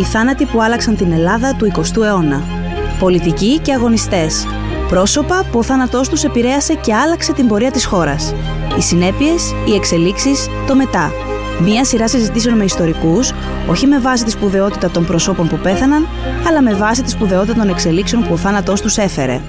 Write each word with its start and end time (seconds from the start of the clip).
Οι 0.00 0.04
θάνατοι 0.04 0.44
που 0.44 0.62
άλλαξαν 0.62 0.96
την 0.96 1.12
Ελλάδα 1.12 1.54
του 1.54 1.72
20ου 1.74 2.02
αιώνα. 2.02 2.42
Πολιτικοί 2.98 3.58
και 3.58 3.72
αγωνιστές. 3.72 4.46
Πρόσωπα 4.88 5.44
που 5.52 5.58
ο 5.58 5.62
θάνατός 5.62 6.08
τους 6.08 6.24
επηρέασε 6.24 6.74
και 6.74 6.94
άλλαξε 6.94 7.32
την 7.32 7.46
πορεία 7.46 7.70
της 7.70 7.84
χώρας. 7.84 8.34
Οι 8.78 8.80
συνέπειες, 8.80 9.54
οι 9.68 9.74
εξελίξεις, 9.74 10.48
το 10.66 10.74
μετά. 10.74 11.12
Μία 11.62 11.84
σειρά 11.84 12.08
συζητήσεων 12.08 12.56
με 12.56 12.64
ιστορικούς, 12.64 13.32
όχι 13.68 13.86
με 13.86 13.98
βάση 13.98 14.24
τη 14.24 14.30
σπουδαιότητα 14.30 14.90
των 14.90 15.06
προσώπων 15.06 15.48
που 15.48 15.56
πέθαναν, 15.56 16.06
αλλά 16.48 16.62
με 16.62 16.74
βάση 16.74 17.02
τη 17.02 17.10
σπουδαιότητα 17.10 17.54
των 17.54 17.68
εξελίξεων 17.68 18.22
που 18.22 18.32
ο 18.32 18.36
θάνατός 18.36 18.80
τους 18.80 18.96
έφερε. 18.96 19.40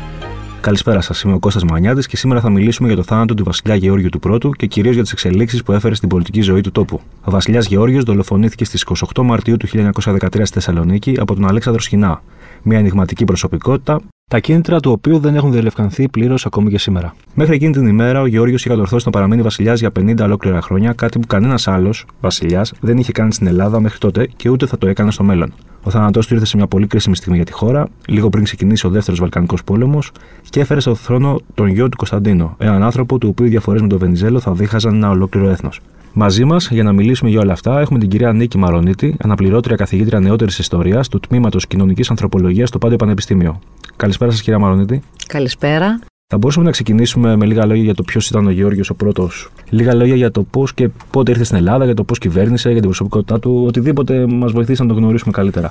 Καλησπέρα 0.62 1.02
σας. 1.02 1.22
Είμαι 1.22 1.34
ο 1.34 1.40
Κώστας 1.40 1.64
Μανιάτη 1.64 2.08
και 2.08 2.18
σήμερα 2.18 2.42
θα 2.42 2.50
μιλήσουμε 2.50 2.88
για 2.88 2.98
το 2.98 3.04
θάνατο 3.04 3.34
του 3.34 3.44
βασιλιά 3.44 3.76
Γεώργιου 3.76 4.10
του 4.10 4.20
Πρώτου 4.20 4.50
και 4.50 4.66
κυρίως 4.66 4.94
για 4.94 5.04
τις 5.04 5.12
εξελίξεις 5.12 5.64
που 5.64 5.72
έφερε 5.72 5.96
στην 5.96 6.10
πολιτική 6.10 6.42
ζωή 6.42 6.62
του 6.62 6.72
τόπου. 6.72 7.02
Ο 7.24 7.32
βασιλιάς 7.32 7.66
Γεώργιος 7.66 8.04
δολοφονήθηκε 8.04 8.66
στις 8.66 8.86
28 9.16 9.24
Μαρτίου 9.24 9.58
του 9.58 9.68
1913 9.68 10.30
στη 10.32 10.54
Θεσσαλονίκη 10.54 11.16
από 11.20 11.34
τον 11.34 11.48
Αλέξανδρο 11.48 11.82
Σχοινά, 11.82 12.24
μια 12.62 12.78
ενηγματική 12.78 13.26
προσωπικότητα, 13.26 14.02
τα 14.32 14.40
κίνητρα 14.40 14.80
του 14.80 14.92
οποίου 14.92 15.20
δεν 15.20 15.36
έχουν 15.36 15.52
διελευκανθεί 15.52 16.10
πλήρως 16.10 16.46
ακόμη 16.46 16.70
και 16.70 16.78
σήμερα. 16.78 17.16
Μέχρι 17.34 17.56
εκείνη 17.56 17.72
την 17.72 17.88
ημέρα, 17.88 18.22
ο 18.22 18.26
Γεώργιος 18.26 18.60
είχε 18.60 18.70
κατορθώσει 18.70 19.06
να 19.06 19.12
παραμείνει 19.12 19.42
βασιλιάς 19.42 19.80
για 19.80 19.92
50 20.00 20.16
ολόκληρα 20.22 20.62
χρόνια, 20.62 20.94
κάτι 20.94 21.20
που 21.20 21.28
κανένας 21.28 21.68
άλλος 21.68 22.06
βασιλιάς 22.22 22.74
δεν 22.82 22.98
είχε 22.98 23.12
κάνει 23.12 23.34
στην 23.34 23.48
Ελλάδα 23.48 23.80
μέχρι 23.80 23.98
τότε 23.98 24.30
και 24.36 24.50
ούτε 24.50 24.66
θα 24.66 24.78
το 24.78 24.88
έκανε 24.88 25.12
στο 25.12 25.24
μέλλον. 25.24 25.54
Ο 25.84 25.90
θάνατός 25.90 26.28
του 26.28 26.34
ήρθε 26.34 26.46
σε 26.46 26.58
μια 26.58 26.68
πολύ 26.68 26.88
κρίσιμη 26.88 27.16
στιγμή 27.16 27.36
για 27.36 27.46
τη 27.46 27.52
χώρα, 27.52 27.88
λίγο 28.08 28.30
πριν 28.30 28.44
ξεκινήσει 28.44 28.88
ο 28.88 28.90
δεύτερος 28.90 29.20
Βαλκανικός 29.20 29.64
πόλεμος, 29.64 30.12
και 30.50 30.60
έφερε 30.60 30.80
στο 30.80 30.96
θρόνο 30.96 31.40
τον 31.54 31.68
γιο 31.68 31.90
του 31.90 31.98
Κωνσταντίνο, 31.98 32.56
έναν 32.58 32.84
άνθρωπο 32.84 33.18
του 33.18 33.28
οποίου 33.32 33.46
οι 33.46 33.50
διαφορές 33.50 33.82
με 33.82 33.88
τον 33.88 33.98
Βενιζέλο 33.98 34.40
θα 34.40 34.52
δίχαζαν 34.52 34.96
ένα 34.96 35.10
ολόκληρο 35.10 35.50
έθνος. 35.50 35.80
Μαζί 36.14 36.46
μας, 36.46 36.70
για 36.72 36.84
να 36.84 36.92
μιλήσουμε 36.92 37.30
για 37.30 37.40
όλα 37.40 37.54
αυτά, 37.54 37.80
έχουμε 37.80 38.00
την 38.00 38.10
κυρία 38.10 38.34
Νίκη 38.34 38.58
Μαρονίτη, 38.58 39.16
αναπληρώτρια 39.20 39.76
καθηγήτρια 39.76 40.20
νεότερης 40.20 40.60
ιστορίας 40.60 41.08
του 41.08 41.20
Τμήματος 41.20 41.68
Κοινωνικής 41.68 42.10
Ανθρωπολογίας 42.10 42.70
στο 42.70 42.78
Πάντιο 42.78 42.98
Πανεπιστήμιο. 42.98 43.60
Καλησπέρα 43.96 44.32
σας, 44.32 44.42
κυρία 44.42 44.60
Μαρονίτη. 44.60 45.02
Καλησπέρα. 45.28 46.00
Θα 46.28 46.38
μπορούσαμε 46.38 46.66
να 46.66 46.72
ξεκινήσουμε 46.72 47.36
με 47.36 47.46
λίγα 47.46 47.66
λόγια 47.66 47.84
για 47.84 47.94
το 47.94 48.04
ποιος 48.04 48.30
ήταν 48.30 48.46
ο 48.46 48.50
Γεώργιο 48.50 48.84
ο 48.90 48.94
πρώτος; 48.94 49.50
Λίγα 49.70 49.94
λόγια 49.94 50.16
για 50.16 50.32
το 50.32 50.44
πώς 50.44 50.74
και 50.74 50.90
πότε 51.12 51.32
ήρθε 51.32 51.44
στην 51.44 51.58
Ελλάδα, 51.58 51.86
για 51.86 51.94
το 51.94 52.04
πώς 52.04 52.18
κυβέρνησε, 52.18 52.68
για 52.70 52.78
την 52.78 52.88
προσωπικότητά 52.88 53.40
του. 53.40 53.64
Οτιδήποτε 53.68 54.26
μας 54.28 54.52
βοηθήσει 54.52 54.82
να 54.82 54.88
τον 54.88 54.98
γνωρίσουμε 54.98 55.32
καλύτερα. 55.32 55.70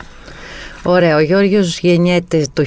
Ωραία, 0.83 1.17
ο 1.17 1.21
Γιώργος 1.21 1.79
γεννιέται 1.79 2.47
το 2.53 2.65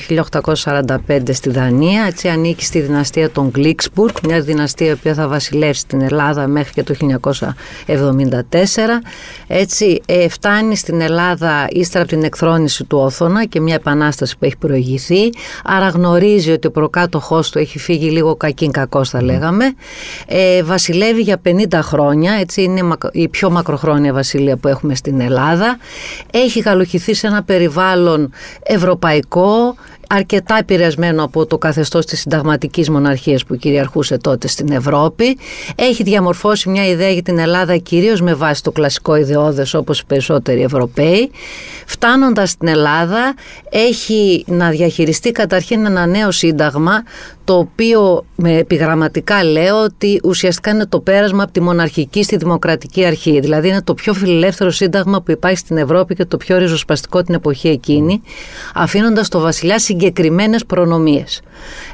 1845 0.53 1.33
στη 1.33 1.50
Δανία, 1.50 2.03
έτσι 2.03 2.28
ανήκει 2.28 2.66
στη 2.66 2.80
δυναστεία 2.80 3.30
των 3.30 3.50
Γκλίξμπουργκ, 3.50 4.16
μια 4.23 4.42
δυναστεία 4.42 4.95
που 4.95 5.14
θα 5.14 5.28
βασιλεύσει 5.28 5.88
την 5.88 6.02
Ελλάδα 6.02 6.47
μέχρι 6.47 6.73
και 6.73 6.84
το 6.84 6.95
1974. 7.86 7.91
Έτσι 9.47 10.02
ε, 10.06 10.30
φτάνει 10.30 10.75
στην 10.75 11.02
Ελλάδα 11.02 11.67
ύστερα 11.69 12.03
από 12.03 12.14
την 12.14 12.23
εκθρόνηση 12.23 12.84
του 12.84 12.97
Όθωνα 12.97 13.45
και 13.45 13.61
μια 13.61 13.75
επανάσταση 13.75 14.38
που 14.38 14.45
έχει 14.45 14.58
προηγηθεί, 14.58 15.30
άρα 15.64 15.88
γνωρίζει 15.88 16.52
ότι 16.52 16.67
ο 16.67 16.72
προκάτοχός 16.72 17.50
του 17.50 17.59
έχει 17.59 17.80
φύγει 17.80 18.09
λίγο 18.09 18.36
κακήν 18.36 18.72
κακός 18.72 19.09
θα 19.09 19.23
λέγαμε. 19.23 19.73
Ε, 20.28 20.64
βασιλεύει 20.64 21.22
για 21.22 21.41
50 21.45 21.80
χρόνια, 21.81 22.34
έτσι 22.34 22.64
είναι 22.64 22.81
η 23.11 23.28
πιο 23.28 23.50
μακροχρόνια 23.50 24.14
βασιλεία 24.14 24.58
που 24.58 24.67
έχουμε 24.67 24.95
στην 24.95 25.22
Ελλάδα. 25.22 25.78
Έχει 26.31 26.61
καλοχηθεί 26.61 27.14
σε 27.14 27.28
ένα 27.28 27.44
περιβάλλον 27.44 28.02
ευρωπαϊκό, 28.63 29.75
αρκετά 30.09 30.57
επηρεασμένο 30.57 31.23
από 31.23 31.45
το 31.45 31.57
καθεστώς 31.57 32.05
της 32.05 32.19
συνταγματικής 32.19 32.89
μοναρχίας 32.89 33.45
που 33.45 33.55
κυριαρχούσε 33.55 34.17
τότε 34.17 34.47
στην 34.47 34.71
Ευρώπη. 34.71 35.37
Έχει 35.75 36.03
διαμορφώσει 36.03 36.69
μια 36.69 36.87
ιδέα 36.87 37.09
για 37.09 37.21
την 37.21 37.37
Ελλάδα 37.39 37.77
κυρίως 37.77 38.21
με 38.21 38.33
βάση 38.33 38.63
το 38.63 38.71
κλασικό 38.71 39.15
ιδεώδες 39.15 39.73
όπως 39.73 39.99
οι 39.99 40.05
περισσότεροι 40.05 40.61
Ευρωπαίοι. 40.61 41.31
Φτάνοντας 41.85 42.50
στην 42.50 42.67
Ελλάδα 42.67 43.33
έχει 43.69 44.44
να 44.47 44.69
διαχειριστεί 44.69 45.31
καταρχήν 45.31 45.85
ένα 45.85 46.05
νέο 46.05 46.31
σύνταγμα 46.31 47.03
το 47.43 47.57
οποίο 47.57 48.25
με 48.35 48.57
επιγραμματικά 48.57 49.43
λέω 49.43 49.83
ότι 49.83 50.19
ουσιαστικά 50.23 50.71
είναι 50.71 50.85
το 50.85 50.99
πέρασμα 50.99 51.43
από 51.43 51.51
τη 51.51 51.61
μοναρχική 51.61 52.23
στη 52.23 52.37
δημοκρατική 52.37 53.05
αρχή. 53.05 53.39
Δηλαδή 53.39 53.67
είναι 53.67 53.81
το 53.81 53.93
πιο 53.93 54.13
φιλελεύθερο 54.13 54.71
σύνταγμα 54.71 55.21
που 55.21 55.31
υπάρχει 55.31 55.57
στην 55.57 55.77
Ευρώπη 55.77 56.15
και 56.15 56.25
το 56.25 56.37
πιο 56.37 56.57
ριζοσπαστικό 56.57 57.21
την 57.21 57.33
εποχή 57.33 57.67
εκείνη, 57.67 58.21
αφήνοντας 58.73 59.27
το 59.27 59.39
βασιλιά 59.39 59.79
συγκεκριμένες 59.79 60.65
προνομίες. 60.65 61.41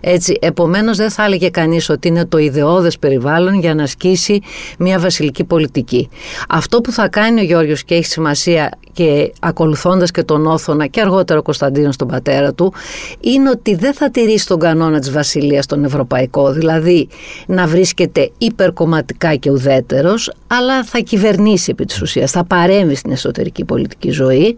Έτσι, 0.01 0.37
επομένως 0.41 0.97
δεν 0.97 1.09
θα 1.09 1.23
έλεγε 1.23 1.49
κανείς 1.49 1.89
ότι 1.89 2.07
είναι 2.07 2.25
το 2.25 2.37
ιδεώδες 2.37 2.99
περιβάλλον 2.99 3.59
για 3.59 3.75
να 3.75 3.83
ασκήσει 3.83 4.41
μια 4.79 4.99
βασιλική 4.99 5.43
πολιτική. 5.43 6.09
Αυτό 6.49 6.81
που 6.81 6.91
θα 6.91 7.07
κάνει 7.07 7.39
ο 7.39 7.43
Γιώργος 7.43 7.83
και 7.83 7.95
έχει 7.95 8.05
σημασία 8.05 8.71
και 8.93 9.33
ακολουθώντας 9.39 10.11
και 10.11 10.23
τον 10.23 10.45
Όθωνα 10.45 10.87
και 10.87 11.01
αργότερα 11.01 11.39
ο 11.39 11.41
Κωνσταντίνος 11.41 11.95
τον 11.95 12.07
πατέρα 12.07 12.53
του 12.53 12.73
είναι 13.19 13.49
ότι 13.49 13.75
δεν 13.75 13.93
θα 13.93 14.11
τηρήσει 14.11 14.47
τον 14.47 14.59
κανόνα 14.59 14.99
της 14.99 15.11
βασιλείας 15.11 15.37
τον 15.67 15.83
ευρωπαϊκό 15.83 16.51
δηλαδή 16.51 17.07
να 17.47 17.67
βρίσκεται 17.67 18.31
υπερκομματικά 18.38 19.35
και 19.35 19.51
ουδέτερος 19.51 20.31
αλλά 20.47 20.83
θα 20.83 21.00
κυβερνήσει 21.00 21.72
επί 21.72 21.85
της 21.85 22.01
ουσίας, 22.01 22.31
θα 22.31 22.44
παρέμβει 22.44 22.95
στην 22.95 23.11
εσωτερική 23.11 23.66
πολιτική 23.66 24.11
ζωή 24.11 24.57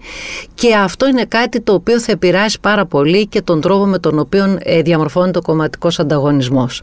και 0.53 0.75
αυτό 0.75 1.08
είναι 1.08 1.25
κάτι 1.25 1.62
το 1.62 1.74
οποίο 1.74 2.00
θα 2.00 2.12
επηρεάσει 2.12 2.59
πάρα 2.59 2.86
πολύ 2.86 3.28
και 3.28 3.41
τον 3.41 3.62
τρόπο 3.62 3.86
με 3.86 4.00
τον 4.00 4.20
οποίο 4.20 4.58
ε, 4.59 4.81
διαμορφώνεται 4.81 5.38
ο 5.38 5.41
κομματικός 5.41 6.00
ανταγωνισμός. 6.00 6.81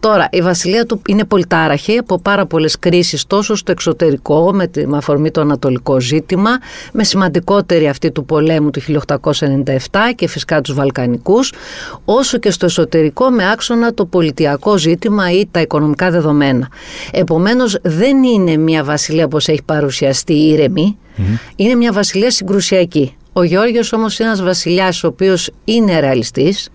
Τώρα, 0.00 0.28
η 0.32 0.42
βασιλεία 0.42 0.86
του 0.86 1.02
είναι 1.08 1.24
πολυτάραχη 1.24 1.96
από 1.98 2.18
πάρα 2.18 2.46
πολλές 2.46 2.78
κρίσεις 2.78 3.26
τόσο 3.26 3.54
στο 3.54 3.72
εξωτερικό, 3.72 4.50
με, 4.54 4.66
τη, 4.66 4.86
με 4.86 4.96
αφορμή 4.96 5.30
το 5.30 5.40
ανατολικό 5.40 6.00
ζήτημα, 6.00 6.50
με 6.92 7.04
σημαντικότερη 7.04 7.88
αυτή 7.88 8.10
του 8.10 8.24
πολέμου 8.24 8.70
του 8.70 8.80
1897 8.80 9.74
και 10.14 10.28
φυσικά 10.28 10.60
τους 10.60 10.74
Βαλκανικούς, 10.74 11.52
όσο 12.04 12.38
και 12.38 12.50
στο 12.50 12.66
εσωτερικό 12.66 13.30
με 13.36 13.50
άξονα 13.50 13.94
το 13.94 14.04
πολιτιακό 14.04 14.78
ζήτημα 14.78 15.32
ή 15.32 15.46
τα 15.50 15.60
οικονομικά 15.60 16.10
δεδομένα. 16.10 16.68
Επομένως, 17.12 17.78
δεν 17.82 18.22
είναι 18.22 18.56
μια 18.56 18.84
βασιλεία 18.84 19.24
όπω 19.24 19.36
έχει 19.36 19.62
παρουσιαστεί 19.64 20.34
ήρεμη, 20.34 20.98
είναι 21.56 21.74
μια 21.74 21.92
βασιλεία 21.92 22.30
συγκρουσιακή. 22.30 23.14
Ο 23.32 23.42
Γιώργος 23.42 23.92
όμως 23.92 24.18
είναι 24.18 24.28
ένας 24.28 24.42
βασιλιάς 24.42 25.04
ο 25.04 25.06
οποίος 25.06 25.50
είναι 25.64 26.00
ρεαλιστής, 26.00 26.68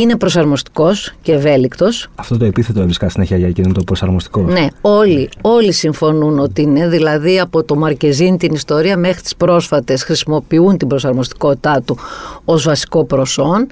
είναι 0.00 0.16
προσαρμοστικός 0.16 1.14
και 1.22 1.32
ευέλικτος. 1.32 2.08
Αυτό 2.14 2.36
το 2.36 2.44
επίθετο 2.44 2.80
έβρισκα 2.80 3.08
συνέχεια 3.08 3.36
για 3.36 3.48
εκείνο 3.48 3.72
το 3.72 3.82
προσαρμοστικό. 3.84 4.40
Ναι, 4.40 4.66
όλοι, 4.80 5.28
όλοι 5.40 5.72
συμφωνούν 5.72 6.38
ότι 6.38 6.62
είναι. 6.62 6.88
Δηλαδή 6.88 7.40
από 7.40 7.64
το 7.64 7.76
Μαρκεζίν 7.76 8.36
την 8.36 8.54
ιστορία 8.54 8.96
μέχρι 8.96 9.22
τις 9.22 9.36
πρόσφατες 9.36 10.02
χρησιμοποιούν 10.02 10.76
την 10.76 10.88
προσαρμοστικότητά 10.88 11.82
του 11.84 11.98
ως 12.44 12.64
βασικό 12.64 13.04
προσόν. 13.04 13.66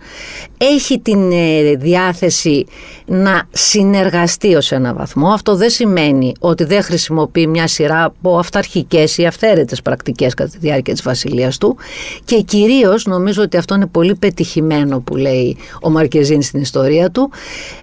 Έχει 0.59 1.01
την 1.01 1.31
ε, 1.33 1.75
διάθεση 1.75 2.67
να 3.07 3.43
συνεργαστεί 3.51 4.55
ως 4.55 4.73
ένα 4.73 4.95
βαθμό. 4.95 5.29
Αυτό 5.29 5.57
δεν 5.57 5.71
σημαίνει 5.71 6.33
ότι 6.41 6.65
δεν 6.65 6.83
χρησιμοποιεί 6.83 7.47
μια 7.47 7.67
σειρά 7.67 8.05
από 8.05 8.39
αυταρχικές 8.39 9.19
ή 9.19 9.27
αυθαίρετες 9.27 9.83
πρακτικές 9.83 10.35
κατά 10.35 10.51
τη 10.51 10.59
διάρκεια 10.59 10.93
της 10.93 11.03
βασιλείας 11.03 11.59
του. 11.59 11.77
Και 12.25 12.41
κυρίως 12.41 13.07
νομίζω 13.07 13.43
ότι 13.43 13.57
αυτό 13.57 13.75
είναι 13.75 13.87
πολύ 13.87 14.15
πετυχημένο 14.15 15.01
που 15.01 15.17
λέει 15.17 15.57
ο 15.81 15.91
Μαρκεζίν 15.91 16.13
και 16.15 16.23
ζει 16.23 16.41
στην 16.41 16.61
ιστορία 16.61 17.11
του, 17.11 17.31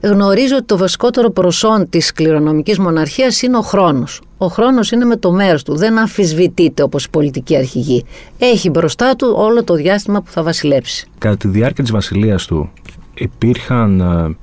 γνωρίζει 0.02 0.54
ότι 0.54 0.64
το 0.66 0.78
βασικότερο 0.78 1.30
προσόν 1.30 1.90
της 1.90 2.12
κληρονομικής 2.12 2.80
μοναρχίας 2.80 3.42
είναι 3.42 3.58
ο 3.58 3.62
χρόνος. 3.62 4.22
Ο 4.38 4.48
χρόνος 4.48 4.92
είναι 4.92 5.06
με 5.06 5.16
το 5.18 5.32
μέρος 5.32 5.64
του, 5.64 5.76
δεν 5.76 5.98
αμφισβητείται 5.98 6.84
όπως 6.84 7.06
η 7.06 7.10
πολιτική 7.10 7.56
αρχηγή. 7.56 8.06
Έχει 8.38 8.70
μπροστά 8.70 9.16
του 9.16 9.34
όλο 9.36 9.64
το 9.64 9.74
διάστημα 9.74 10.22
που 10.22 10.32
θα 10.32 10.44
βασιλέψει. 10.44 11.08
Κατά 11.18 11.38
τη 11.38 11.48
διάρκεια 11.48 11.84
της 11.84 11.92
βασιλείας 11.92 12.46
του 12.46 12.70
υπήρχαν 13.14 14.00
ε, 14.00 14.36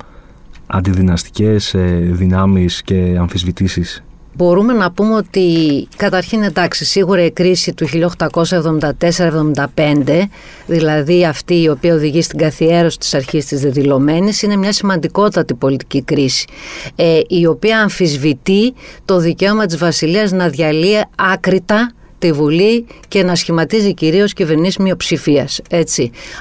αντιδυναστικές 0.67 1.73
ε, 1.73 2.09
δυνάμεις 2.11 2.81
και 2.81 3.15
αμφισβητήσεις; 3.19 4.03
Μπορούμε 4.39 4.73
να 4.73 4.91
πούμε 4.91 5.15
ότι 5.15 5.47
καταρχήν 5.95 6.43
εντάξει 6.43 6.85
σίγουρα 6.85 7.25
η 7.25 7.31
κρίση 7.31 7.73
του 7.73 7.87
1874-75 8.25 10.23
δηλαδή 10.65 11.25
αυτή 11.25 11.61
η 11.61 11.69
οποία 11.69 11.93
οδηγεί 11.93 12.21
στην 12.21 12.37
καθιέρωση 12.37 12.97
της 12.97 13.13
αρχής 13.13 13.45
της 13.45 13.61
δεδηλωμένης 13.61 14.41
είναι 14.41 14.55
μια 14.55 14.73
σημαντικότατη 14.73 15.53
πολιτική 15.53 16.01
κρίση 16.01 16.47
ε, 16.95 17.19
η 17.27 17.45
οποία 17.45 17.79
αμφισβητεί 17.81 18.73
το 19.05 19.19
δικαίωμα 19.19 19.65
της 19.65 19.77
Βασιλείας 19.77 20.31
να 20.31 20.49
διαλύει 20.49 21.05
άκρητα 21.15 21.93
τη 22.19 22.31
Βουλή 22.31 22.85
και 23.07 23.23
να 23.23 23.35
σχηματίζει 23.35 23.93
κυρίως 23.93 24.33
κυβερνήσεις 24.33 24.77
μειοψηφίας. 24.77 25.61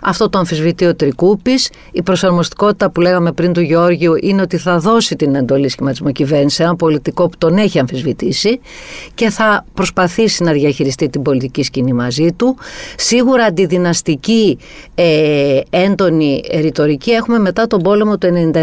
Αυτό 0.03 0.29
το 0.29 0.39
αμφισβητεί 0.39 0.85
ο 0.85 0.95
Τρικούπη. 0.95 1.53
Η 1.93 2.03
προσαρμοστικότητα 2.03 2.91
που 2.91 3.01
λέγαμε 3.01 3.33
πριν 3.33 3.53
του 3.53 3.61
Γεώργιου 3.61 4.15
είναι 4.21 4.43
ότι 4.43 4.57
θα 4.57 4.79
δώσει 4.79 5.17
την 5.17 5.35
εντολή 5.35 5.69
σχηματισμό 5.69 6.13
κυβέρνησης 6.13 6.57
σε 6.57 6.63
έναν 6.63 6.77
πολιτικό 6.77 7.29
που 7.29 7.39
τον 7.39 7.57
έχει 7.57 7.79
αμφισβητήσει 7.79 8.61
και 9.15 9.31
θα 9.31 9.65
προσπαθήσει 9.75 10.43
να 10.43 10.53
διαχειριστεί 10.53 11.09
την 11.09 11.23
πολιτική 11.23 11.63
σκηνή 11.63 11.93
μαζί 11.93 12.33
του. 12.33 12.57
Σίγουρα 12.97 13.45
αντιδυναστική 13.45 14.59
ε, 14.95 15.61
έντονη 15.71 16.43
ρητορική 16.61 17.11
έχουμε 17.11 17.39
μετά 17.39 17.67
τον 17.67 17.83
πόλεμο 17.83 18.19
του 18.19 18.51
1997. 18.55 18.63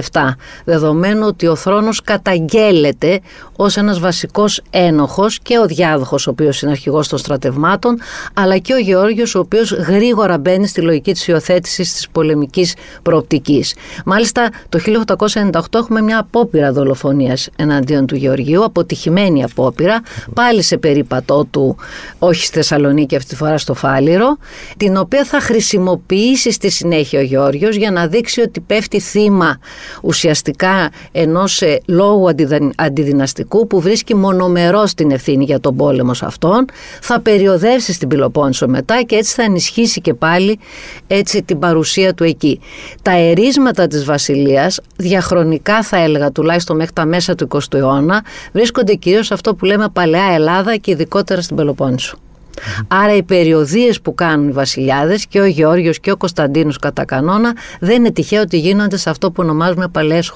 Δεδομένου 0.65 1.25
ότι 1.27 1.47
ο 1.47 1.55
θρόνος 1.55 2.01
καταγγέλλεται 2.01 3.19
ως 3.55 3.77
ένας 3.77 3.99
βασικός 3.99 4.61
ένοχος 4.69 5.39
και 5.39 5.57
ο 5.57 5.65
διάδοχος, 5.65 6.27
ο 6.27 6.29
οποίος 6.29 6.61
είναι 6.61 6.71
αρχηγός 6.71 7.04
των 7.07 7.19
στρατευμάτων, 7.19 7.99
αλλά 8.33 8.57
και 8.57 8.73
ο 8.73 8.77
Γεώργιος 8.77 9.35
ο 9.35 9.39
οποίος 9.39 9.71
γρήγορα 9.71 10.37
μπαίνει 10.37 10.67
στη 10.67 10.81
λογική 10.81 11.13
της 11.13 11.27
υιοθέτησης 11.27 11.93
της 11.93 12.09
πολεμικής 12.09 12.73
προοπτικής. 13.01 13.75
Μάλιστα 14.05 14.49
το 14.69 14.79
1898 15.51 15.61
έχουμε 15.73 16.01
μια 16.01 16.19
απόπειρα 16.19 16.71
δολοφονίας 16.71 17.49
εναντίον 17.55 18.05
του 18.05 18.15
Γεωργίου, 18.15 18.63
αποτυχημένη 18.63 19.43
απόπειρα, 19.43 20.01
πάλι 20.33 20.61
σε 20.61 20.77
περίπατό 20.77 21.45
του, 21.51 21.77
όχι 22.19 22.45
στη 22.45 22.55
Θεσσαλονίκη 22.55 23.15
αυτή 23.15 23.29
τη 23.29 23.35
φορά 23.35 23.57
στο 23.57 23.73
Φάληρο, 23.73 24.37
την 24.77 24.97
οποία 24.97 25.23
θα 25.23 25.39
χρησιμοποιήσει 25.39 26.51
στη 26.51 26.69
συνέχεια 26.69 27.19
ο 27.19 27.23
Γεώργιος 27.23 27.75
για 27.75 27.91
να 27.91 28.07
δείξει 28.07 28.41
ότι 28.41 28.59
πέφτει 28.59 28.99
θύμα 28.99 29.59
ουσιαστικά 30.01 30.89
ενός 31.11 31.61
ε, 31.61 31.81
λόγου 31.85 32.29
αντιδυναστικού 32.75 33.67
που 33.67 33.81
βρίσκει 33.81 34.15
μονομερός 34.15 34.93
την 34.93 35.11
ευθύνη 35.11 35.43
για 35.43 35.59
τον 35.59 35.75
πόλεμο 35.75 36.13
σε 36.13 36.25
αυτόν, 36.25 36.65
θα 37.01 37.19
περιοδεύσει 37.19 37.93
στην 37.93 38.07
Πυλοπόννησο 38.07 38.67
μετά 38.67 39.01
και 39.01 39.15
έτσι 39.15 39.33
θα 39.33 39.43
ενισχύσει 39.43 40.01
και 40.01 40.13
πάλι 40.13 40.59
έτσι 41.07 41.43
την 41.43 41.59
παρουσία 41.59 42.13
του 42.13 42.23
εκεί. 42.23 42.59
Τα 43.01 43.11
ερίσματα 43.11 43.87
της 43.87 44.05
Βασιλείας 44.05 44.79
διαχρονικά 44.95 45.83
θα 45.83 45.97
έλεγα 45.97 46.31
τουλάχιστον 46.31 46.75
μέχρι 46.75 46.93
τα 46.93 47.05
μέσα 47.05 47.35
του 47.35 47.47
20ου 47.51 47.73
αιώνα 47.73 48.23
βρίσκονται 48.51 48.93
κυρίως 48.93 49.25
σε 49.25 49.33
αυτό 49.33 49.55
που 49.55 49.65
λέμε 49.65 49.89
Παλαιά 49.93 50.33
Ελλάδα 50.33 50.75
και 50.75 50.91
ειδικότερα 50.91 51.41
στην 51.41 51.55
Πελοπόννησο. 51.55 52.17
Άρα 52.87 53.15
οι 53.15 53.23
περιοδίες 53.23 54.01
που 54.01 54.15
κάνουν 54.15 54.47
οι 54.47 54.51
βασιλιάδες 54.51 55.25
και 55.25 55.39
ο 55.39 55.45
Γεώργιος 55.45 55.99
και 55.99 56.11
ο 56.11 56.17
Κωνσταντίνος 56.17 56.77
κατά 56.77 57.05
κανόνα 57.05 57.53
δεν 57.79 57.95
είναι 57.95 58.11
τυχαίο 58.11 58.41
ότι 58.41 58.59
γίνονται 58.59 58.97
σε 58.97 59.09
αυτό 59.09 59.31
που 59.31 59.43
ονομάζουμε 59.43 59.87
παλαιές 59.87 60.33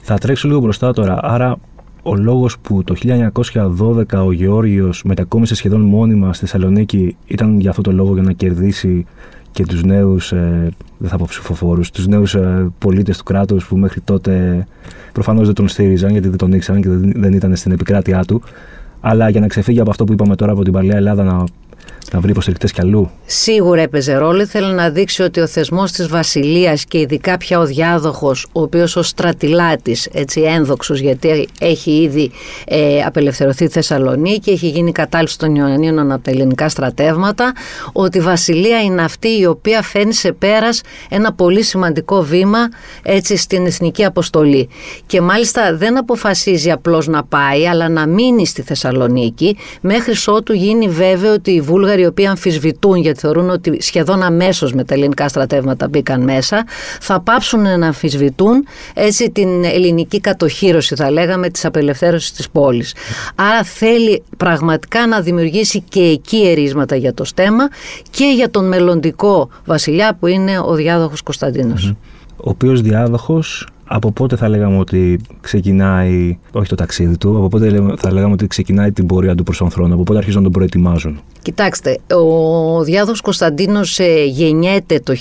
Θα 0.00 0.18
τρέξω 0.18 0.48
λίγο 0.48 0.60
μπροστά 0.60 0.92
τώρα. 0.92 1.18
Άρα 1.22 1.56
ο 2.06 2.16
λόγος 2.16 2.58
που 2.58 2.84
το 2.84 2.94
1912 3.78 4.24
ο 4.26 4.32
Γεώργιος 4.32 5.02
μετακόμισε 5.02 5.54
σχεδόν 5.54 5.80
μόνιμα 5.80 6.32
στη 6.32 6.46
Θεσσαλονίκη 6.46 7.16
ήταν 7.26 7.60
για 7.60 7.70
αυτό 7.70 7.82
το 7.82 7.92
λόγο 7.92 8.14
για 8.14 8.22
να 8.22 8.32
κερδίσει 8.32 9.06
και 9.50 9.66
τους 9.66 9.84
νέους, 9.84 10.32
ε, 10.32 10.68
δεν 10.98 11.10
θα 11.10 11.16
πω 11.16 11.24
ψηφοφόρους, 11.28 11.90
τους 11.90 12.06
νέους 12.06 12.34
ε, 12.34 12.72
πολίτες 12.78 13.16
του 13.18 13.24
κράτους 13.24 13.66
που 13.66 13.76
μέχρι 13.76 14.00
τότε 14.00 14.66
προφανώς 15.12 15.46
δεν 15.46 15.54
τον 15.54 15.68
στήριζαν 15.68 16.10
γιατί 16.10 16.28
δεν 16.28 16.38
τον 16.38 16.52
ήξεραν 16.52 16.82
και 16.82 16.88
δεν 16.90 17.32
ήταν 17.32 17.56
στην 17.56 17.72
επικράτειά 17.72 18.24
του. 18.24 18.42
Αλλά 19.00 19.28
για 19.28 19.40
να 19.40 19.46
ξεφύγει 19.46 19.80
από 19.80 19.90
αυτό 19.90 20.04
που 20.04 20.12
είπαμε 20.12 20.36
τώρα 20.36 20.52
από 20.52 20.62
την 20.62 20.72
παλιά 20.72 20.96
Ελλάδα 20.96 21.22
να 21.22 21.44
να 22.12 22.20
βρει 22.20 22.30
υποστηρικτές 22.30 22.72
κι 22.72 22.80
αλλού. 22.80 23.10
Σίγουρα 23.26 23.80
έπαιζε 23.80 24.16
ρόλο. 24.16 24.40
Ήθελε 24.40 24.72
να 24.72 24.90
δείξει 24.90 25.22
ότι 25.22 25.40
ο 25.40 25.46
θεσμός 25.46 25.92
της 25.92 26.08
Βασιλείας 26.08 26.84
και 26.84 26.98
ειδικά 26.98 27.36
πια 27.36 27.58
ο 27.58 27.66
διάδοχος, 27.66 28.46
ο 28.52 28.62
οποίος 28.62 28.96
ως 28.96 29.08
στρατηλάτης, 29.08 30.08
έτσι 30.12 30.40
ένδοξος, 30.40 31.00
γιατί 31.00 31.48
έχει 31.60 31.90
ήδη 31.90 32.30
ε, 32.66 33.02
απελευθερωθεί 33.02 33.64
η 33.64 33.68
Θεσσαλονίκη, 33.68 34.50
έχει 34.50 34.68
γίνει 34.68 34.92
κατάληψη 34.92 35.38
των 35.38 35.54
Ιωαννίων 35.54 36.12
από 36.12 36.22
τα 36.22 36.30
ελληνικά 36.30 36.68
στρατεύματα, 36.68 37.52
ότι 37.92 38.18
η 38.18 38.20
Βασιλεία 38.20 38.82
είναι 38.82 39.02
αυτή 39.02 39.38
η 39.38 39.46
οποία 39.46 39.82
φαίνει 39.82 40.12
σε 40.12 40.32
πέρας 40.32 40.80
ένα 41.08 41.32
πολύ 41.32 41.62
σημαντικό 41.62 42.22
βήμα 42.22 42.68
έτσι 43.02 43.36
στην 43.36 43.66
εθνική 43.66 44.04
αποστολή. 44.04 44.68
Και 45.06 45.20
μάλιστα 45.20 45.76
δεν 45.76 45.98
αποφασίζει 45.98 46.70
απλώς 46.70 47.06
να 47.06 47.24
πάει, 47.24 47.68
αλλά 47.68 47.88
να 47.88 48.06
μείνει 48.06 48.46
στη 48.46 48.62
Θεσσαλονίκη 48.62 49.56
μέχρι 49.80 50.14
ότου 50.26 50.52
γίνει 50.52 50.88
βέβαιο 50.88 51.32
ότι 51.32 51.50
οι 51.50 51.60
Βούλγαροι 51.74 52.02
οι 52.02 52.06
οποίοι 52.06 52.26
αμφισβητούν 52.26 52.96
γιατί 52.96 53.18
θεωρούν 53.18 53.50
ότι 53.50 53.82
σχεδόν 53.82 54.22
αμέσως 54.22 54.72
με 54.72 54.84
τα 54.84 54.94
ελληνικά 54.94 55.28
στρατεύματα 55.28 55.88
μπήκαν 55.88 56.22
μέσα 56.22 56.64
θα 57.00 57.20
πάψουν 57.20 57.60
να 57.78 57.86
αμφισβητούν 57.86 58.66
έτσι 58.94 59.30
την 59.30 59.64
ελληνική 59.64 60.20
κατοχήρωση 60.20 60.94
θα 60.94 61.10
λέγαμε 61.10 61.48
της 61.48 61.64
απελευθέρωσης 61.64 62.32
της 62.32 62.50
πόλης. 62.50 62.94
Άρα 63.34 63.62
θέλει 63.62 64.22
πραγματικά 64.36 65.06
να 65.06 65.20
δημιουργήσει 65.20 65.80
και 65.88 66.00
εκεί 66.00 66.46
ερίσματα 66.46 66.96
για 66.96 67.14
το 67.14 67.24
στέμα 67.24 67.68
και 68.10 68.32
για 68.36 68.50
τον 68.50 68.68
μελλοντικό 68.68 69.48
βασιλιά 69.64 70.16
που 70.20 70.26
είναι 70.26 70.58
ο 70.58 70.74
διάδοχος 70.74 71.22
Ο 72.36 72.50
οποίος 72.50 72.80
διάδοχος 72.80 73.66
από 73.86 74.12
πότε 74.12 74.36
θα 74.36 74.48
λέγαμε 74.48 74.78
ότι 74.78 75.20
ξεκινάει, 75.40 76.38
όχι 76.52 76.68
το 76.68 76.74
ταξίδι 76.74 77.16
του, 77.18 77.36
από 77.36 77.48
πότε 77.48 77.94
θα 77.96 78.12
λέγαμε 78.12 78.32
ότι 78.32 78.46
ξεκινάει 78.46 78.92
την 78.92 79.06
πορεία 79.06 79.34
του 79.34 79.42
προς 79.42 79.56
τον 79.56 79.70
θρόνο, 79.70 79.94
από 79.94 80.02
πότε 80.02 80.18
αρχίζουν 80.18 80.38
να 80.38 80.44
τον 80.44 80.52
προετοιμάζουν; 80.52 81.20
Κοιτάξτε, 81.42 81.98
ο 82.14 82.82
διάδοχος 82.82 83.20
Κωνσταντίνος 83.20 83.98
ε, 83.98 84.24
γεννιέται 84.24 85.00
το 85.00 85.14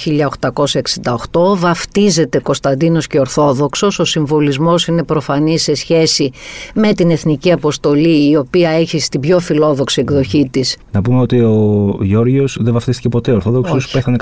1868, 1.31 1.57
βαφτίζεται 1.57 2.39
Κωνσταντίνος 2.39 3.07
και 3.07 3.19
Ορθόδοξος, 3.19 3.99
ο 3.99 4.05
συμβολισμός 4.05 4.87
είναι 4.87 5.03
προφανής 5.03 5.63
σε 5.63 5.75
σχέση 5.75 6.31
με 6.73 6.93
την 6.93 7.09
Εθνική 7.09 7.51
Αποστολή, 7.51 8.29
η 8.29 8.35
οποία 8.35 8.69
έχει 8.69 8.99
στην 8.99 9.19
πιο 9.19 9.39
φιλόδοξη 9.39 10.01
εκδοχή 10.01 10.47
της. 10.51 10.77
Να 10.91 11.01
πούμε 11.01 11.21
ότι 11.21 11.39
ο 11.39 11.97
Γιώργος 12.01 12.57
δεν 12.61 12.73
βαφτίστηκε 12.73 13.09
ποτέ 13.09 13.31
Ορθόδοξος, 13.31 13.87
πέθανε 13.91 14.17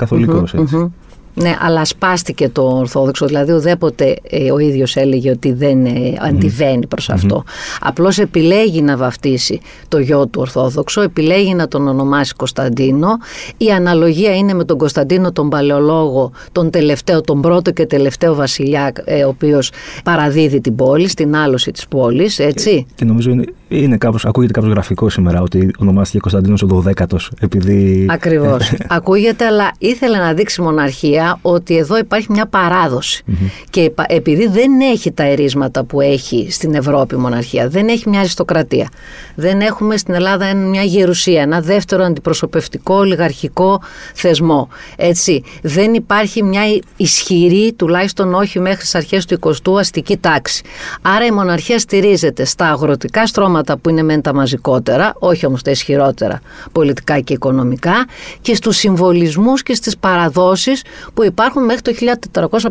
ναι, 1.34 1.56
αλλά 1.60 1.84
σπάστηκε 1.84 2.48
το 2.48 2.62
Ορθόδοξο. 2.62 3.26
Δηλαδή, 3.26 3.52
ουδέποτε 3.52 4.16
ε, 4.30 4.50
ο 4.50 4.58
ίδιος 4.58 4.96
έλεγε 4.96 5.30
ότι 5.30 5.52
δεν 5.52 5.84
ε, 5.84 5.90
αντιβαίνει 6.20 6.86
προς 6.86 7.10
αυτό. 7.10 7.44
Απλώς 7.80 8.18
επιλέγει 8.18 8.82
να 8.82 8.96
βαφτίσει 8.96 9.60
το 9.88 9.98
γιο 9.98 10.26
του 10.26 10.40
Ορθόδοξο, 10.40 11.00
επιλέγει 11.00 11.54
να 11.54 11.68
τον 11.68 11.88
ονομάσει 11.88 12.34
Κωνσταντίνο. 12.34 13.08
Η 13.56 13.70
αναλογία 13.70 14.36
είναι 14.36 14.54
με 14.54 14.64
τον 14.64 14.78
Κωνσταντίνο 14.78 15.32
τον 15.32 15.48
Παλαιολόγο, 15.48 16.32
τον 16.52 16.70
τελευταίο, 16.70 17.20
τον 17.20 17.40
πρώτο 17.40 17.70
και 17.70 17.86
τελευταίο 17.86 18.34
βασιλιά, 18.34 18.92
ε, 19.04 19.24
ο 19.24 19.28
οποίος 19.28 19.70
παραδίδει 20.04 20.60
την 20.60 20.76
πόλη, 20.76 21.08
στην 21.08 21.36
άλωση 21.36 21.70
της 21.70 21.88
πόλης, 21.88 22.38
έτσι. 22.38 22.84
Και, 22.88 22.92
και 22.94 23.04
νομίζω 23.04 23.30
είναι, 23.30 23.44
είναι 23.72 23.96
κάπως, 23.96 24.24
ακούγεται 24.24 24.52
κάπως 24.52 24.70
γραφικό 24.70 25.08
σήμερα 25.08 25.40
ότι 25.40 25.70
ονομάστηκε 25.78 26.18
Κωνσταντίνος 26.18 26.62
ο 26.62 26.82
12ο 26.84 27.16
επειδή... 27.40 28.06
Ακριβώς. 28.10 28.72
ακούγεται 28.88 29.46
αλλά 29.46 29.70
ήθελε 29.78 30.18
να 30.18 30.32
δείξει 30.32 30.62
μοναρχία 30.62 31.38
ότι 31.42 31.76
εδώ 31.76 31.98
υπάρχει 31.98 32.26
μια 32.30 32.46
παραδοση 32.46 33.24
και 33.70 33.92
επειδή 34.06 34.46
δεν 34.46 34.80
έχει 34.80 35.12
τα 35.12 35.22
ερίσματα 35.22 35.84
που 35.84 36.00
έχει 36.00 36.46
στην 36.50 36.74
Ευρώπη 36.74 37.14
η 37.14 37.18
μοναρχία, 37.18 37.68
δεν 37.68 37.88
έχει 37.88 38.08
μια 38.08 38.18
αριστοκρατία, 38.18 38.88
δεν 39.34 39.60
έχουμε 39.60 39.96
στην 39.96 40.14
Ελλάδα 40.14 40.54
μια 40.54 40.82
γερουσία, 40.82 41.42
ένα 41.42 41.60
δεύτερο 41.60 42.04
αντιπροσωπευτικό 42.04 42.94
ολιγαρχικό 42.94 43.80
θεσμό. 44.14 44.68
Έτσι, 44.96 45.42
δεν 45.62 45.94
υπάρχει 45.94 46.42
μια 46.42 46.62
ισχυρή, 46.96 47.72
τουλάχιστον 47.72 48.34
όχι 48.34 48.60
μέχρι 48.60 48.78
τις 48.78 48.94
αρχές 48.94 49.26
του 49.26 49.38
20ου, 49.40 49.78
αστική 49.78 50.16
τάξη. 50.16 50.62
Άρα 51.02 51.24
η 51.26 51.30
μοναρχία 51.30 51.78
στηρίζεται 51.78 52.44
στα 52.44 52.66
αγροτικά 52.66 53.26
στρώματα 53.26 53.61
που 53.82 53.88
είναι 53.88 54.02
μεν 54.02 54.20
τα 54.20 54.34
μαζικότερα, 54.34 55.14
όχι 55.18 55.46
όμως 55.46 55.62
τα 55.62 55.70
ισχυρότερα 55.70 56.40
πολιτικά 56.72 57.20
και 57.20 57.32
οικονομικά 57.32 58.06
και 58.40 58.54
στους 58.54 58.76
συμβολισμούς 58.76 59.62
και 59.62 59.74
στις 59.74 59.96
παραδόσεις 59.96 60.82
που 61.14 61.24
υπάρχουν 61.24 61.64
μέχρι 61.64 61.82
το 61.82 61.92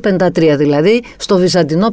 1453, 0.02 0.56
δηλαδή 0.58 1.04
στο 1.18 1.38
βυζαντινό 1.38 1.92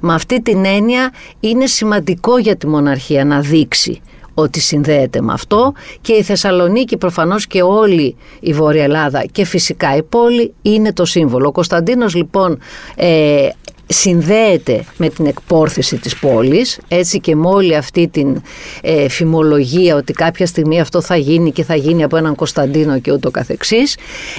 Με 0.00 0.14
αυτή 0.14 0.42
την 0.42 0.64
έννοια 0.64 1.12
είναι 1.40 1.66
σημαντικό 1.66 2.38
για 2.38 2.56
τη 2.56 2.66
μοναρχία 2.66 3.24
να 3.24 3.40
δείξει 3.40 4.00
ότι 4.34 4.60
συνδέεται 4.60 5.20
με 5.20 5.32
αυτό 5.32 5.72
και 6.00 6.12
η 6.12 6.22
Θεσσαλονίκη 6.22 6.96
προφανώς 6.96 7.46
και 7.46 7.62
όλη 7.62 8.16
η 8.40 8.52
Βόρεια 8.52 8.82
Ελλάδα 8.82 9.24
και 9.32 9.44
φυσικά 9.44 9.96
η 9.96 10.02
πόλη 10.02 10.54
είναι 10.62 10.92
το 10.92 11.04
σύμβολο. 11.04 11.48
Ο 11.48 11.52
Κωνσταντίνος 11.52 12.14
λοιπόν 12.14 12.58
ε, 12.96 13.48
συνδέεται 13.86 14.84
με 14.96 15.08
την 15.08 15.26
εκπόρθηση 15.26 15.96
της 15.96 16.18
πόλης 16.18 16.78
έτσι 16.88 17.20
και 17.20 17.36
με 17.36 17.48
όλη 17.48 17.76
αυτή 17.76 18.08
την 18.08 18.42
ε, 18.82 19.08
φημολογία 19.08 19.96
ότι 19.96 20.12
κάποια 20.12 20.46
στιγμή 20.46 20.80
αυτό 20.80 21.00
θα 21.00 21.16
γίνει 21.16 21.52
και 21.52 21.64
θα 21.64 21.74
γίνει 21.74 22.02
από 22.02 22.16
έναν 22.16 22.34
Κωνσταντίνο 22.34 22.98
και 22.98 23.12
ούτω 23.12 23.30
καθεξής 23.30 23.96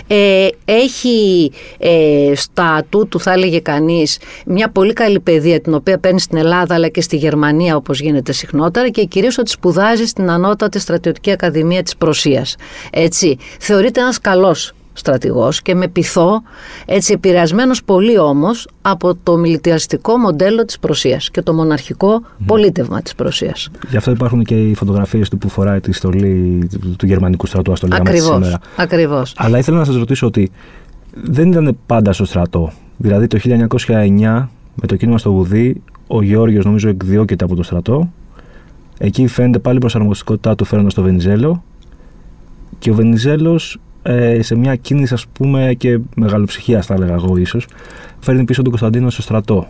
ε, 0.07 0.47
έχει 0.65 1.51
ε, 1.77 2.31
στα 2.35 2.85
τούτου 2.89 3.19
θα 3.19 3.31
έλεγε 3.31 3.59
κανείς 3.59 4.19
μια 4.45 4.69
πολύ 4.69 4.93
καλή 4.93 5.19
παιδεία 5.19 5.61
την 5.61 5.73
οποία 5.73 5.97
παίρνει 5.97 6.19
στην 6.19 6.37
Ελλάδα 6.37 6.75
αλλά 6.75 6.87
και 6.87 7.01
στη 7.01 7.15
Γερμανία 7.15 7.75
όπως 7.75 7.99
γίνεται 7.99 8.31
συχνότερα 8.31 8.89
και 8.89 9.03
κυρίως 9.03 9.37
ότι 9.37 9.49
σπουδάζει 9.49 10.05
στην 10.05 10.29
Ανώτατη 10.29 10.79
Στρατιωτική 10.79 11.31
Ακαδημία 11.31 11.83
της 11.83 11.95
Προσίας. 11.95 12.55
Έτσι 12.91 13.37
θεωρείται 13.59 13.99
ένας 13.99 14.19
καλός 14.19 14.73
στρατηγός 14.97 15.61
και 15.61 15.75
με 15.75 15.87
πειθό, 15.87 16.41
έτσι 16.85 17.13
επηρεασμένος 17.13 17.83
πολύ 17.83 18.17
όμως 18.17 18.67
από 18.81 19.15
το 19.23 19.37
μιλιτιαστικό 19.37 20.17
μοντέλο 20.17 20.65
της 20.65 20.79
Προσίας 20.79 21.29
και 21.29 21.41
το 21.41 21.53
μοναρχικό 21.53 22.21
πολίτευμα 22.45 23.01
της 23.01 23.15
Προσίας. 23.15 23.69
Γι' 23.89 23.97
αυτό 23.97 24.11
υπάρχουν 24.11 24.43
και 24.43 24.55
οι 24.55 24.75
φωτογραφίες 24.75 25.29
του 25.29 25.37
που 25.37 25.49
φοράει 25.49 25.79
τη 25.79 25.91
στολή 25.91 26.67
του 26.97 27.05
γερμανικού 27.05 27.45
στρατού, 27.45 27.71
ας 27.71 27.79
το 27.79 27.87
λέγαμε 27.87 28.09
ακριβώς, 28.09 28.33
σήμερα. 28.33 28.59
Ακριβώς. 28.75 29.33
Αλλά 29.37 29.57
ήθελα 29.57 29.77
να 29.77 29.85
σας 29.85 29.95
ρωτήσω 29.95 30.27
ότι 30.27 30.51
δεν 31.23 31.51
ήταν 31.51 31.77
πάντα 31.85 32.13
στο 32.13 32.25
στρατό. 32.25 32.71
Δηλαδή 32.97 33.27
το 33.27 33.37
1909 33.37 34.49
με 34.75 34.87
το 34.87 34.95
κίνημα 34.95 35.17
στο 35.17 35.31
Βουδί 35.31 35.81
ο 36.07 36.21
Γεώργιος 36.21 36.65
νομίζω 36.65 36.89
εκδιώκεται 36.89 37.43
από 37.43 37.55
το 37.55 37.63
στρατό. 37.63 38.11
Εκεί 38.97 39.27
φαίνεται 39.27 39.59
πάλι 39.59 39.77
η 39.77 39.79
προσαρμοστικότητά 39.79 40.55
του 40.55 40.65
φέρνοντα 40.65 40.93
το 40.95 41.01
Βενιζέλο 41.01 41.63
και 42.79 42.91
ο 42.91 42.93
Βενιζέλος 42.93 43.73
ε, 43.73 43.79
σε 44.39 44.55
μια 44.55 44.75
κίνηση 44.75 45.13
ας 45.13 45.25
πούμε 45.27 45.73
και 45.77 45.99
μεγαλοψυχία 46.15 46.81
θα 46.81 46.93
έλεγα 46.93 47.13
εγώ 47.13 47.37
ίσως 47.37 47.67
φέρνει 48.19 48.43
πίσω 48.43 48.61
τον 48.61 48.69
Κωνσταντίνο 48.69 49.09
στο 49.09 49.21
στρατό. 49.21 49.67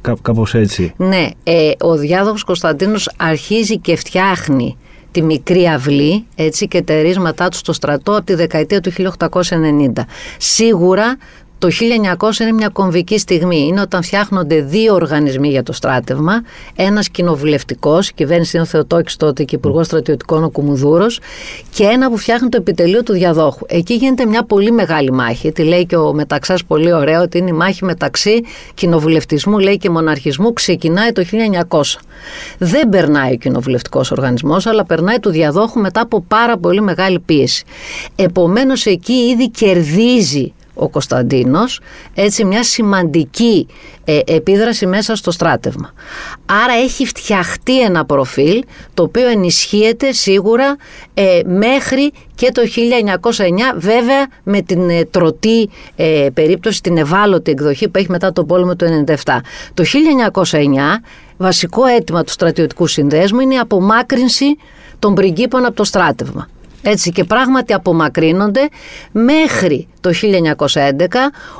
Κά, 0.00 0.16
κάπως 0.22 0.54
έτσι. 0.54 0.92
Ναι, 0.96 1.28
ε, 1.42 1.70
ο 1.80 1.96
διάδοχος 1.96 2.44
Κωνσταντίνος 2.44 3.10
αρχίζει 3.16 3.78
και 3.78 3.96
φτιάχνει 3.96 4.76
τη 5.10 5.22
μικρή 5.22 5.66
αυλή 5.66 6.24
έτσι, 6.34 6.68
και 6.68 6.82
τα 6.82 6.92
ερίσματά 6.92 7.48
του 7.48 7.56
στο 7.56 7.72
στρατό 7.72 8.16
από 8.16 8.26
τη 8.26 8.34
δεκαετία 8.34 8.80
του 8.80 8.92
1890. 8.92 10.04
Σίγουρα 10.38 11.16
το 11.58 11.68
1900 11.68 12.40
είναι 12.40 12.52
μια 12.52 12.68
κομβική 12.68 13.18
στιγμή. 13.18 13.66
Είναι 13.66 13.80
όταν 13.80 14.02
φτιάχνονται 14.02 14.60
δύο 14.60 14.94
οργανισμοί 14.94 15.48
για 15.48 15.62
το 15.62 15.72
στράτευμα. 15.72 16.42
Ένας 16.76 17.08
κοινοβουλευτικός, 17.08 18.08
η 18.08 18.12
κυβέρνηση 18.14 18.56
είναι 18.56 18.64
ο 18.64 18.68
Θεοτόκης 18.68 19.16
τότε 19.16 19.44
και 19.44 19.56
υπουργός 19.56 19.86
στρατιωτικών 19.86 20.44
ο 20.44 20.50
Κουμουδούρος, 20.50 21.20
και 21.70 21.84
ένα 21.84 22.10
που 22.10 22.16
φτιάχνει 22.16 22.48
το 22.48 22.56
επιτελείο 22.56 23.02
του 23.02 23.12
διαδόχου. 23.12 23.64
Εκεί 23.68 23.94
γίνεται 23.94 24.26
μια 24.26 24.44
πολύ 24.44 24.70
μεγάλη 24.70 25.12
μάχη. 25.12 25.52
Τη 25.52 25.62
λέει 25.62 25.86
και 25.86 25.96
ο 25.96 26.12
Μεταξάς 26.12 26.64
πολύ 26.64 26.92
ωραίο, 26.92 27.22
ότι 27.22 27.38
είναι 27.38 27.50
η 27.50 27.52
μάχη 27.52 27.84
μεταξύ 27.84 28.42
κοινοβουλευτισμού 28.74 29.58
λέει 29.58 29.76
και 29.76 29.90
μοναρχισμού. 29.90 30.52
Ξεκινάει 30.52 31.12
το 31.12 31.24
1900. 31.68 31.80
Δεν 32.58 32.88
περνάει 32.88 33.32
ο 33.32 33.36
κοινοβουλευτικός 33.36 34.10
οργανισμός, 34.10 34.66
αλλά 34.66 34.84
περνάει 34.84 35.18
του 35.18 35.30
διαδόχου 35.30 35.80
μετά 35.80 36.00
από 36.00 36.20
πάρα 36.28 36.58
πολύ 36.58 36.80
μεγάλη 36.80 37.18
πίεση. 37.18 37.64
Επομένως 38.16 38.86
εκεί 38.86 39.12
ήδη 39.12 39.50
κερδίζει 39.50 40.54
ο 40.76 40.88
Κωνσταντίνος 40.88 41.80
έτσι 42.14 42.44
μια 42.44 42.62
σημαντική 42.62 43.66
ε, 44.04 44.18
επίδραση 44.26 44.86
μέσα 44.86 45.16
στο 45.16 45.30
στράτευμα. 45.30 45.92
Άρα 46.46 46.72
έχει 46.72 47.06
φτιαχτεί 47.06 47.82
ένα 47.82 48.04
προφίλ 48.04 48.64
το 48.94 49.02
οποίο 49.02 49.28
ενισχύεται 49.28 50.12
σίγουρα 50.12 50.76
ε, 51.14 51.40
μέχρι 51.44 52.12
και 52.34 52.52
το 52.52 52.62
1909 53.22 53.40
βέβαια 53.76 54.26
με 54.42 54.60
την 54.60 54.90
ε, 54.90 55.04
τρωτή 55.04 55.70
περίπτωση, 56.34 56.80
την 56.80 56.96
ευάλωτη 56.96 57.50
εκδοχή 57.50 57.88
που 57.88 57.98
έχει 57.98 58.10
μετά 58.10 58.32
τον 58.32 58.46
πόλεμο 58.46 58.76
του 58.76 59.04
1997. 59.06 59.14
Το 59.74 59.84
1909 60.32 60.52
βασικό 61.36 61.84
αίτημα 61.84 62.24
του 62.24 62.32
στρατιωτικού 62.32 62.86
συνδέσμου 62.86 63.40
είναι 63.40 63.54
η 63.54 63.58
απομάκρυνση 63.58 64.56
των 64.98 65.14
πριγκίπων 65.14 65.64
από 65.64 65.76
το 65.76 65.84
στράτευμα. 65.84 66.48
Έτσι 66.88 67.10
και 67.10 67.24
πράγματι 67.24 67.72
απομακρύνονται 67.72 68.68
μέχρι 69.12 69.88
το 70.00 70.10
1911 70.62 70.90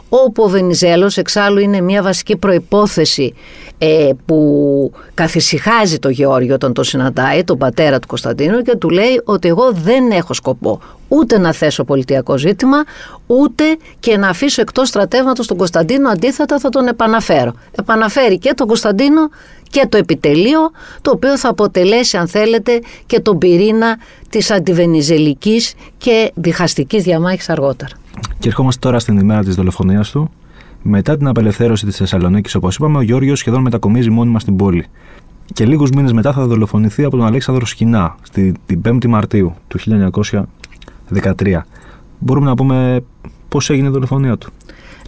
όπου 0.09 0.43
ο 0.43 0.49
Βενιζέλος 0.49 1.17
εξάλλου 1.17 1.59
είναι 1.59 1.81
μια 1.81 2.03
βασική 2.03 2.37
προϋπόθεση 2.37 3.35
ε, 3.79 4.11
που 4.27 4.93
καθησυχάζει 5.15 5.99
το 5.99 6.09
Γεώργιο 6.09 6.55
όταν 6.55 6.73
το 6.73 6.83
συναντάει, 6.83 7.45
τον 7.45 7.59
πατέρα 7.59 7.99
του 7.99 8.07
Κωνσταντίνου 8.07 8.63
και 8.63 8.77
του 8.77 8.89
λέει 8.89 9.21
ότι 9.25 9.49
εγώ 9.49 9.73
δεν 9.73 10.11
έχω 10.11 10.35
σκοπό 10.35 10.81
ούτε 11.09 11.39
να 11.39 11.53
θέσω 11.53 11.85
πολιτιακό 11.85 12.39
ζήτημα 12.39 12.85
ούτε 13.27 13.65
και 14.01 14.17
να 14.17 14.29
αφήσω 14.29 14.61
εκτός 14.61 14.89
στρατεύματος 14.89 15.47
τον 15.47 15.57
Κωνσταντίνο 15.57 16.09
αντίθετα 16.09 16.59
θα 16.59 16.69
τον 16.69 16.87
επαναφέρω. 16.87 17.53
Επαναφέρει 17.79 18.39
και 18.39 18.53
τον 18.55 18.67
Κωνσταντίνο 18.67 19.29
και 19.71 19.87
το 19.89 19.97
επιτελείο 19.97 20.71
το 21.01 21.11
οποίο 21.11 21.39
θα 21.39 21.49
αποτελέσει 21.49 22.17
αν 22.17 22.29
θέλετε 22.29 22.81
και 23.07 23.21
τον 23.21 23.39
πυρήνα 23.39 23.99
της 24.31 24.51
αντιβενιζελικής 24.51 25.75
και 25.99 26.33
διχαστικής 26.35 27.03
διαμάχης 27.03 27.49
αργότερα. 27.49 27.97
Και 28.39 28.49
ερχόμαστε 28.49 28.81
τώρα 28.81 28.99
στην 28.99 29.19
ημέρα 29.19 29.43
της 29.43 29.55
δολοφονίας 29.55 30.11
του. 30.11 30.31
Μετά 30.83 31.17
την 31.17 31.27
απελευθέρωση 31.27 31.87
της 31.87 31.97
Θεσσαλονίκης, 31.97 32.55
όπως 32.55 32.77
είπαμε, 32.77 32.99
ο 32.99 33.01
Γιώργος 33.01 33.39
σχεδόν 33.39 33.63
μετακομίζει 33.63 34.11
μόνιμα 34.11 34.39
στην 34.39 34.57
πόλη. 34.57 34.87
Και 35.53 35.67
λίγους 35.67 35.91
μήνες 35.91 36.13
μετά 36.13 36.33
θα 36.33 36.47
δολοφονηθεί 36.47 37.05
από 37.05 37.17
τον 37.17 37.27
Αλέξανδρο 37.27 37.67
Σκινά, 37.67 38.17
στη, 38.23 38.55
την 38.67 38.81
5η 38.85 39.07
Μαρτίου 39.07 39.55
του 39.69 39.79
1913. 41.39 41.61
Μπορούμε 42.19 42.47
να 42.47 42.55
πούμε 42.55 43.05
πώς 43.49 43.71
έγινε 43.71 43.89
η 43.89 43.91
δολοφονία 43.91 44.37
του. 44.37 44.53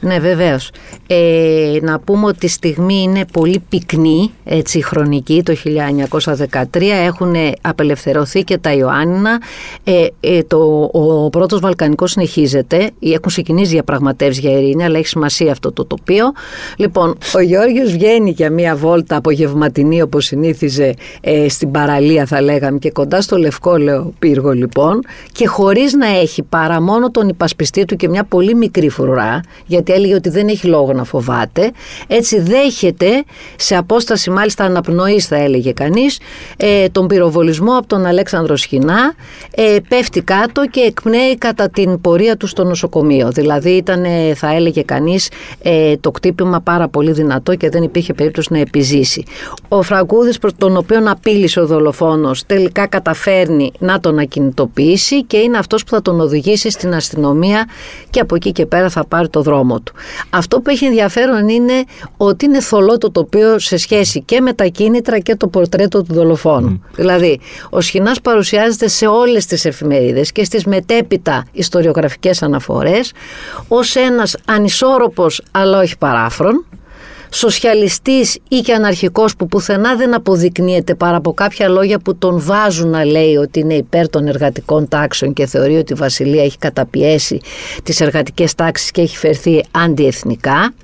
Ναι, 0.00 0.18
βεβαίως. 0.18 0.70
Ε, 1.06 1.78
να 1.82 1.98
πούμε 1.98 2.26
ότι 2.26 2.46
η 2.46 2.48
στιγμή 2.48 3.02
είναι 3.02 3.24
πολύ 3.32 3.62
πυκνή, 3.68 4.32
έτσι, 4.44 4.82
χρονική, 4.82 5.42
το 5.44 5.54
1913. 5.54 6.82
Έχουν 7.06 7.34
απελευθερωθεί 7.60 8.42
και 8.42 8.58
τα 8.58 8.72
Ιωάννινα. 8.72 9.40
Ε, 9.84 10.06
ε, 10.20 10.42
το, 10.42 10.90
ο 10.92 11.30
πρώτος 11.30 11.60
Βαλκανικός 11.60 12.10
συνεχίζεται. 12.10 12.90
Έχουν 13.00 13.22
ξεκινήσει 13.26 13.72
διαπραγματεύσεις 13.72 14.38
για 14.38 14.58
ειρήνη, 14.58 14.84
αλλά 14.84 14.98
έχει 14.98 15.06
σημασία 15.06 15.52
αυτό 15.52 15.72
το 15.72 15.84
τοπίο. 15.84 16.32
Λοιπόν, 16.76 17.18
ο 17.34 17.40
Γιώργος 17.40 17.92
βγαίνει 17.92 18.30
για 18.30 18.50
μία 18.50 18.76
βόλτα 18.76 19.16
απογευματινή, 19.16 20.02
όπως 20.02 20.24
συνήθιζε 20.24 20.94
ε, 21.20 21.48
στην 21.48 21.70
παραλία, 21.70 22.26
θα 22.26 22.42
λέγαμε, 22.42 22.78
και 22.78 22.90
κοντά 22.90 23.20
στο 23.20 23.36
Λευκό 23.36 23.76
λέω, 23.76 24.12
πύργο, 24.18 24.50
λοιπόν, 24.50 25.00
και 25.32 25.46
χωρίς 25.46 25.92
να 25.92 26.06
έχει 26.06 26.42
παρά 26.42 26.80
μόνο 26.80 27.10
τον 27.10 27.28
υπασπιστή 27.28 27.84
του 27.84 27.96
και 27.96 28.08
μια 28.08 28.24
πολύ 28.24 28.54
μικρή 28.54 28.88
φρουρά, 28.88 29.40
γιατί 29.66 29.87
γιατί 29.88 29.92
έλεγε 29.92 30.14
ότι 30.14 30.28
δεν 30.28 30.48
έχει 30.48 30.66
λόγο 30.66 30.92
να 30.92 31.04
φοβάται. 31.04 31.70
Έτσι 32.06 32.40
δέχεται 32.40 33.24
σε 33.56 33.76
απόσταση 33.76 34.30
μάλιστα 34.30 34.64
αναπνοής 34.64 35.26
θα 35.26 35.36
έλεγε 35.36 35.72
κανείς 35.72 36.20
ε, 36.56 36.88
τον 36.88 37.06
πυροβολισμό 37.06 37.76
από 37.76 37.86
τον 37.86 38.06
Αλέξανδρο 38.06 38.56
Σχοινά 38.56 39.14
ε, 39.54 39.76
πέφτει 39.88 40.20
κάτω 40.20 40.66
και 40.70 40.80
εκπνέει 40.80 41.36
κατά 41.36 41.68
την 41.70 42.00
πορεία 42.00 42.36
του 42.36 42.46
στο 42.46 42.64
νοσοκομείο. 42.64 43.30
Δηλαδή 43.30 43.70
ήταν 43.70 44.04
θα 44.34 44.54
έλεγε 44.54 44.82
κανείς 44.82 45.30
ε, 45.62 45.96
το 45.96 46.10
κτύπημα 46.10 46.60
πάρα 46.60 46.88
πολύ 46.88 47.12
δυνατό 47.12 47.54
και 47.54 47.68
δεν 47.68 47.82
υπήρχε 47.82 48.14
περίπτωση 48.14 48.52
να 48.52 48.58
επιζήσει. 48.58 49.24
Ο 49.68 49.82
Φραγκούδης 49.82 50.38
προς 50.38 50.52
τον 50.58 50.76
οποίο 50.76 51.02
απείλησε 51.04 51.60
ο 51.60 51.66
δολοφόνος 51.66 52.46
τελικά 52.46 52.86
καταφέρνει 52.86 53.72
να 53.78 54.00
τον 54.00 54.18
ακινητοποιήσει 54.18 55.24
και 55.24 55.36
είναι 55.36 55.58
αυτός 55.58 55.84
που 55.84 55.90
θα 55.90 56.02
τον 56.02 56.20
οδηγήσει 56.20 56.70
στην 56.70 56.94
αστυνομία 56.94 57.68
και 58.10 58.20
από 58.20 58.34
εκεί 58.34 58.52
και 58.52 58.66
πέρα 58.66 58.88
θα 58.88 59.04
πάρει 59.04 59.28
το 59.28 59.42
δρόμο 59.42 59.77
αυτό 60.30 60.60
που 60.60 60.70
έχει 60.70 60.84
ενδιαφέρον 60.84 61.48
είναι 61.48 61.84
ότι 62.16 62.44
είναι 62.44 62.60
θολό 62.60 62.98
το 62.98 63.10
τοπίο 63.10 63.58
σε 63.58 63.76
σχέση 63.76 64.22
και 64.22 64.40
με 64.40 64.52
τα 64.52 64.64
κίνητρα 64.64 65.18
και 65.18 65.36
το 65.36 65.48
πορτρέτο 65.48 66.02
του 66.02 66.14
δολοφόνου. 66.14 66.82
Δηλαδή, 66.94 67.40
ο 67.70 67.80
Σχοινάς 67.80 68.20
παρουσιάζεται 68.20 68.88
σε 68.88 69.06
όλες 69.06 69.46
τις 69.46 69.64
εφημερίδες 69.64 70.32
και 70.32 70.44
στις 70.44 70.64
μετέπειτα 70.64 71.44
ιστοριογραφικές 71.52 72.42
αναφορές 72.42 73.12
ως 73.68 73.96
ένας 73.96 74.36
ανισόρροπος 74.46 75.42
αλλά 75.50 75.78
όχι 75.78 75.98
παράφρον, 75.98 76.64
σοσιαλιστής 77.30 78.38
ή 78.48 78.60
και 78.60 78.72
αναρχικός 78.72 79.36
που 79.36 79.46
πουθενά 79.46 79.96
δεν 79.96 80.14
αποδεικνύεται 80.14 80.94
παρά 80.94 81.16
από 81.16 81.32
κάποια 81.32 81.68
λόγια 81.68 81.98
που 81.98 82.16
τον 82.16 82.40
βάζουν 82.40 82.90
να 82.90 83.04
λέει 83.04 83.36
ότι 83.36 83.60
είναι 83.60 83.74
υπέρ 83.74 84.08
των 84.08 84.26
εργατικών 84.26 84.88
τάξεων 84.88 85.32
και 85.32 85.46
θεωρεί 85.46 85.76
ότι 85.76 85.92
η 85.92 85.96
Βασιλεία 85.96 86.44
έχει 86.44 86.58
καταπιέσει 86.58 87.40
τις 87.82 88.00
εργατικές 88.00 88.54
τάξεις 88.54 88.90
και 88.90 89.00
έχει 89.00 89.16
φερθεί 89.16 89.64
αντιεθνικά. 89.70 90.74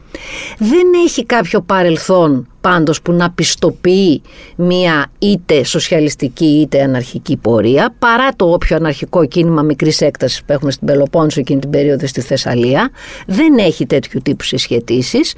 Δεν 0.59 0.87
έχει 1.05 1.25
κάποιο 1.25 1.61
παρελθόν 1.61 2.49
πάντως 2.69 3.03
που 3.03 3.13
να 3.13 3.31
πιστοποιεί 3.31 4.23
μία 4.57 5.07
είτε 5.19 5.65
σοσιαλιστική 5.65 6.45
είτε 6.45 6.83
αναρχική 6.83 7.37
πορεία 7.37 7.95
παρά 7.99 8.29
το 8.37 8.53
όποιο 8.53 8.77
αναρχικό 8.77 9.27
κίνημα 9.27 9.63
μικρής 9.63 10.01
έκτασης 10.01 10.45
που 10.45 10.53
έχουμε 10.53 10.71
στην 10.71 10.87
Πελοπόννησο 10.87 11.41
εκείνη 11.41 11.61
την 11.61 11.71
περίοδο 11.71 12.07
στη 12.07 12.21
Θεσσαλία 12.21 12.91
δεν 13.27 13.59
έχει 13.59 13.87
τέτοιου 13.87 14.21
τύπου 14.25 14.45
συσχετήσεις. 14.45 15.35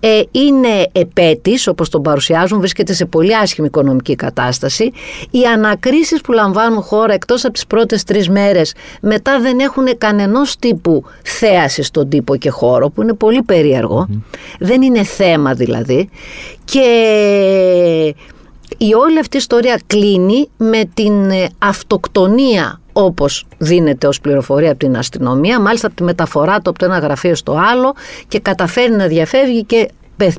Ε, 0.00 0.20
είναι 0.30 0.88
επέτης 0.92 1.66
όπως 1.66 1.88
τον 1.88 2.02
παρουσιάζουν 2.02 2.58
βρίσκεται 2.58 2.92
σε 2.92 3.04
πολύ 3.04 3.36
άσχημη 3.36 3.66
οικονομική 3.66 4.14
κατάσταση. 4.14 4.92
Οι 5.30 5.44
ανακρίσεις 5.54 6.20
που 6.20 6.32
λαμβάνουν 6.32 6.82
χώρα 6.82 7.12
εκτός 7.12 7.44
από 7.44 7.52
τις 7.52 7.66
πρώτες 7.66 8.02
τρεις 8.02 8.28
μέρες 8.28 8.74
μετά 9.00 9.40
δεν 9.40 9.58
έχουν 9.58 9.98
κανενός 9.98 10.56
τύπου 10.56 11.04
θέαση 11.22 11.82
στον 11.82 12.08
τύπο 12.08 12.36
και 12.36 12.50
χώρο 12.50 12.90
που 12.90 13.02
είναι 13.02 13.14
πολύ 13.14 13.42
περίεργο 13.42 14.08
δεν 14.58 14.82
είναι 14.82 15.02
θέμα 15.02 15.54
δηλαδή. 15.54 16.08
Και 16.64 16.80
η 18.78 18.94
όλη 18.94 19.18
αυτή 19.18 19.36
η 19.36 19.38
ιστορία 19.38 19.80
κλείνει 19.86 20.48
με 20.56 20.82
την 20.94 21.30
ε, 21.30 21.46
αυτοκτονία 21.58 22.80
όπως 22.92 23.46
δίνεται 23.58 24.06
ως 24.06 24.20
πληροφορία 24.20 24.70
από 24.70 24.78
την 24.78 24.96
αστυνομία, 24.96 25.60
μάλιστα 25.60 25.86
από 25.86 25.96
τη 25.96 26.02
μεταφορά 26.02 26.60
του 26.60 26.70
από 26.70 26.78
το 26.78 26.84
ένα 26.84 26.98
γραφείο 26.98 27.34
στο 27.34 27.56
άλλο 27.72 27.94
και 28.28 28.38
καταφέρει 28.38 28.92
να 28.92 29.06
διαφεύγει 29.06 29.64
και 29.64 29.88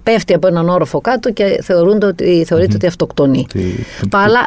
πέφτει 0.03 0.33
από 0.33 0.47
έναν 0.47 0.69
όροφο 0.69 1.01
κάτω 1.01 1.31
και 1.31 1.59
θεωρούνται 1.61 2.05
ότι, 2.05 2.43
θεωρείται 2.47 2.75
ότι 2.75 2.87
αυτοκτονεί. 2.87 3.47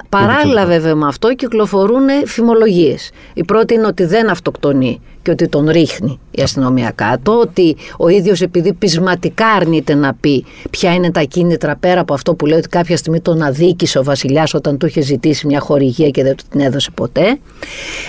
παράλληλα 0.08 0.66
βέβαια 0.66 0.94
με 0.94 1.06
αυτό 1.06 1.34
κυκλοφορούν 1.34 2.06
φημολογίες. 2.26 3.10
Η 3.34 3.44
πρώτη 3.44 3.74
είναι 3.74 3.86
ότι 3.86 4.04
δεν 4.04 4.30
αυτοκτονεί 4.30 5.00
και 5.28 5.34
ότι 5.34 5.48
τον 5.48 5.68
ρίχνει 5.68 6.18
η 6.30 6.42
αστυνομία 6.42 6.92
κάτω, 6.94 7.38
ότι 7.38 7.76
ο 7.96 8.08
ίδιος 8.08 8.40
επειδή 8.40 8.72
πεισματικά 8.72 9.46
αρνείται 9.46 9.94
να 9.94 10.14
πει 10.14 10.44
ποια 10.70 10.94
είναι 10.94 11.10
τα 11.10 11.20
κίνητρα 11.20 11.76
πέρα 11.76 12.00
από 12.00 12.14
αυτό 12.14 12.34
που 12.34 12.46
λέει 12.46 12.58
ότι 12.58 12.68
κάποια 12.68 12.96
στιγμή 12.96 13.20
τον 13.20 13.42
αδίκησε 13.42 13.98
ο 13.98 14.02
βασιλιάς 14.04 14.54
όταν 14.54 14.78
του 14.78 14.86
είχε 14.86 15.00
ζητήσει 15.00 15.46
μια 15.46 15.60
χορηγία 15.60 16.10
και 16.10 16.22
δεν 16.22 16.36
του 16.36 16.44
την 16.50 16.60
έδωσε 16.60 16.90
ποτέ. 16.90 17.38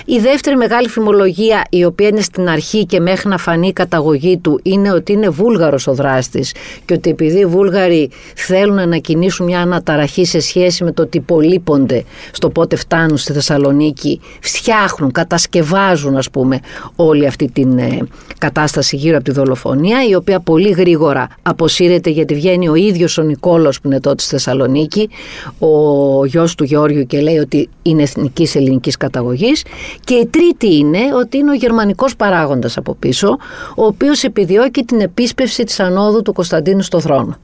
Η 0.05 0.19
δεύτερη 0.19 0.55
μεγάλη 0.55 0.89
φημολογία 0.89 1.65
η 1.69 1.85
οποία 1.85 2.07
είναι 2.07 2.21
στην 2.21 2.49
αρχή 2.49 2.85
και 2.85 2.99
μέχρι 2.99 3.29
να 3.29 3.37
φανεί 3.37 3.67
η 3.67 3.73
καταγωγή 3.73 4.37
του 4.37 4.59
είναι 4.63 4.91
ότι 4.91 5.11
είναι 5.11 5.29
βούλγαρος 5.29 5.87
ο 5.87 5.93
δράστης 5.93 6.53
και 6.85 6.93
ότι 6.93 7.09
επειδή 7.09 7.39
οι 7.39 7.45
Βούλγαροι 7.45 8.09
θέλουν 8.35 8.89
να 8.89 8.97
κινήσουν 8.97 9.45
μια 9.45 9.61
αναταραχή 9.61 10.25
σε 10.25 10.39
σχέση 10.39 10.83
με 10.83 10.91
το 10.91 11.01
ότι 11.01 11.17
υπολείπονται 11.17 12.03
στο 12.31 12.49
πότε 12.49 12.75
φτάνουν 12.75 13.17
στη 13.17 13.33
Θεσσαλονίκη, 13.33 14.21
φτιάχνουν, 14.41 15.11
κατασκευάζουν 15.11 16.17
ας 16.17 16.29
πούμε 16.29 16.59
όλη 17.09 17.27
αυτή 17.27 17.51
την 17.51 17.77
ε, 17.77 17.97
κατάσταση 18.37 18.95
γύρω 18.95 19.15
από 19.15 19.25
τη 19.25 19.31
δολοφονία 19.31 20.07
η 20.09 20.15
οποία 20.15 20.39
πολύ 20.39 20.69
γρήγορα 20.69 21.27
αποσύρεται 21.41 22.09
γιατί 22.09 22.33
βγαίνει 22.33 22.69
ο 22.69 22.75
ίδιος 22.75 23.17
ο 23.17 23.21
Νικόλος 23.21 23.81
που 23.81 23.87
είναι 23.87 23.99
τότε 23.99 24.21
στη 24.21 24.29
Θεσσαλονίκη 24.29 25.09
ο 25.59 26.25
γιος 26.25 26.55
του 26.55 26.63
Γεώργιου 26.63 27.05
και 27.05 27.21
λέει 27.21 27.37
ότι 27.37 27.69
είναι 27.81 28.01
εθνικής 28.01 28.55
ελληνικής 28.55 28.97
καταγωγής 28.97 29.63
και 30.03 30.13
η 30.13 30.25
τρίτη 30.25 30.75
είναι 30.75 30.99
ότι 31.19 31.37
είναι 31.37 31.51
ο 31.51 31.53
γερμανικός 31.53 32.15
παράγοντας 32.15 32.77
από 32.77 32.95
πίσω 32.95 33.37
ο 33.75 33.85
οποίος 33.85 34.23
επιδιώκει 34.23 34.83
την 34.83 34.99
επίσπευση 34.99 35.63
της 35.63 35.79
ανόδου 35.79 36.21
του 36.21 36.33
Κωνσταντίνου 36.33 36.81
στο 36.81 36.99
θρόνο. 36.99 37.37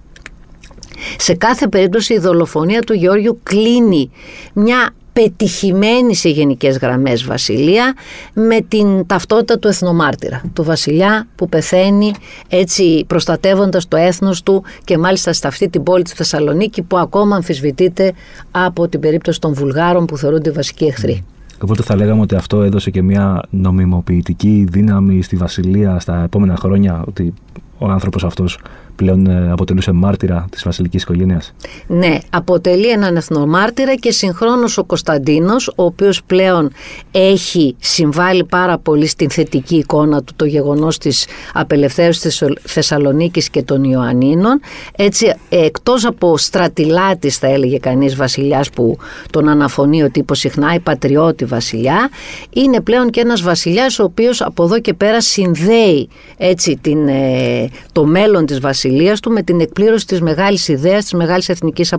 Σε 1.18 1.34
κάθε 1.34 1.68
περίπτωση 1.68 2.14
η 2.14 2.20
δολοφονία 2.20 2.82
του 2.82 2.94
Γεώργιου 2.94 3.40
κλείνει 3.44 4.12
μια 4.54 4.94
πετυχημένη 5.22 6.16
σε 6.16 6.30
γενικές 6.30 6.78
γραμμές 6.78 7.24
βασιλεία 7.24 7.94
με 8.34 8.62
την 8.68 9.06
ταυτότητα 9.06 9.60
του 9.60 9.68
εθνομάρτυρα, 9.68 10.42
του 10.54 10.64
βασιλιά 10.64 11.28
που 11.36 11.50
πεθαίνει 11.50 12.14
έτσι 12.48 13.06
προστατεύοντας 13.08 13.88
το 13.88 13.98
έθνος 13.98 14.44
του 14.44 14.64
και 14.84 14.98
μάλιστα 14.98 15.34
σε 15.34 15.48
αυτή 15.48 15.70
την 15.70 15.84
πόλη 15.84 16.04
της 16.04 16.14
Θεσσαλονίκη 16.14 16.82
που 16.82 16.98
ακόμα 16.98 17.36
αμφισβητείται 17.36 18.14
από 18.52 18.88
την 18.88 19.00
περίπτωση 19.00 19.40
των 19.40 19.54
Βουλγάρων 19.54 20.06
που 20.06 20.18
θεωρούνται 20.18 20.52
βασικοί 20.52 20.86
εχθροί. 20.86 21.24
Οπότε 21.62 21.84
θα 21.84 21.96
λέγαμε 21.96 22.22
ότι 22.22 22.36
αυτό 22.36 22.62
έδωσε 22.62 22.90
και 22.90 23.02
μια 23.02 23.42
νομιμοποιητική 23.50 24.68
δύναμη 24.70 25.22
στη 25.22 25.36
Βασιλεία 25.36 26.00
στα 26.00 26.24
επόμενα 26.24 26.56
χρόνια, 26.56 27.04
ότι 27.08 27.34
ο 27.78 27.86
άνθρωπος 27.86 28.24
αυτός 28.24 28.60
πλέον 28.96 29.28
ε, 29.28 29.52
αποτελούσε 29.52 29.92
μάρτυρα 29.92 30.46
της 30.52 30.64
βασιλικής 30.64 31.02
οικογένειας. 31.02 31.54
Ναι, 31.88 32.18
αποτελεί 32.30 32.90
έναν 32.90 33.16
εθνομάρτυρα 33.16 33.96
και 33.96 34.12
συγχρόνως 34.12 34.78
ο 34.78 34.84
Κωνσταντίνος, 34.84 35.68
ο 35.68 35.84
οποίος 35.84 36.24
πλέον 36.24 36.72
έχει 37.12 37.76
συμβάλει 37.80 38.44
πάρα 38.44 38.78
πολύ 38.78 39.08
στην 39.08 39.30
θετική 39.30 39.76
εικόνα 39.76 40.24
του 40.24 40.34
το 40.36 40.46
γεγονός 40.46 40.98
της 40.98 41.28
απελευθέρωσης 41.54 42.22
της 42.22 42.44
Θεσσαλονίκης 42.62 43.50
και 43.50 43.64
των 43.64 43.84
Ιωαννίνων. 43.84 44.60
Έτσι, 44.96 45.34
εκτός 45.50 46.06
από 46.06 46.38
στρατιλάτης 46.38 47.38
θα 47.38 47.48
έλεγε 47.48 47.78
κανείς 47.78 48.16
βασιλιάς 48.16 48.70
που 48.70 48.98
τον 49.30 49.50
αναφωνεί 49.50 50.04
ο 50.04 50.10
τύπος 50.10 50.40
συχνά, 50.40 50.74
η 50.74 50.80
πατριώτη 50.80 51.46
βασιλιά, 51.46 52.10
είναι 52.50 52.82
πλέον 52.82 53.10
και 53.10 53.20
ένας 53.20 53.42
βασιλιάς 53.42 54.00
ο 54.00 54.04
οποίος 54.04 54.42
από 54.42 54.64
εδώ 54.64 54.80
και 54.80 54.94
πέρα 54.94 55.22
συνδέει 55.22 56.10
έτσι, 56.38 56.78
την, 56.82 57.08
ε, 57.08 57.70
το 57.92 58.06
μέλλον 58.06 58.46
της 58.46 58.60
βασιλιάς 58.86 59.20
του 59.20 59.32
με 59.32 59.42
την 59.42 59.60
εκπλήρωση 59.60 60.06
της 60.08 60.22
μεγάλης 60.22 60.68
ιδέας 60.68 61.04
της 61.04 61.14
μεγάλης 61.14 61.50
εθνικής 61.50 61.94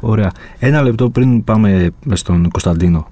Ωραία. 0.00 0.30
Ένα 0.58 0.82
λεπτό 0.82 1.10
πριν 1.10 1.44
πάμε 1.44 1.90
στον 2.12 2.50
Κωνσταντίνο. 2.50 3.08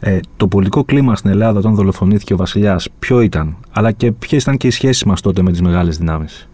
Ε, 0.00 0.18
το 0.36 0.48
πολιτικό 0.48 0.84
κλίμα 0.84 1.16
στην 1.16 1.30
Ελλάδα 1.30 1.58
όταν 1.58 1.74
δολοφονήθηκε 1.74 2.32
ο 2.32 2.36
βασιλιάς 2.36 2.88
ποιο 2.98 3.20
ήταν, 3.20 3.56
αλλά 3.72 3.92
και 3.92 4.12
ποιες 4.12 4.42
ήταν 4.42 4.56
και 4.56 4.66
οι 4.66 4.70
σχέσεις 4.70 5.04
μας 5.04 5.20
τότε 5.20 5.42
με 5.42 5.50
τις 5.50 5.62
μεγάλες 5.62 5.98
δυνάμεις; 5.98 6.48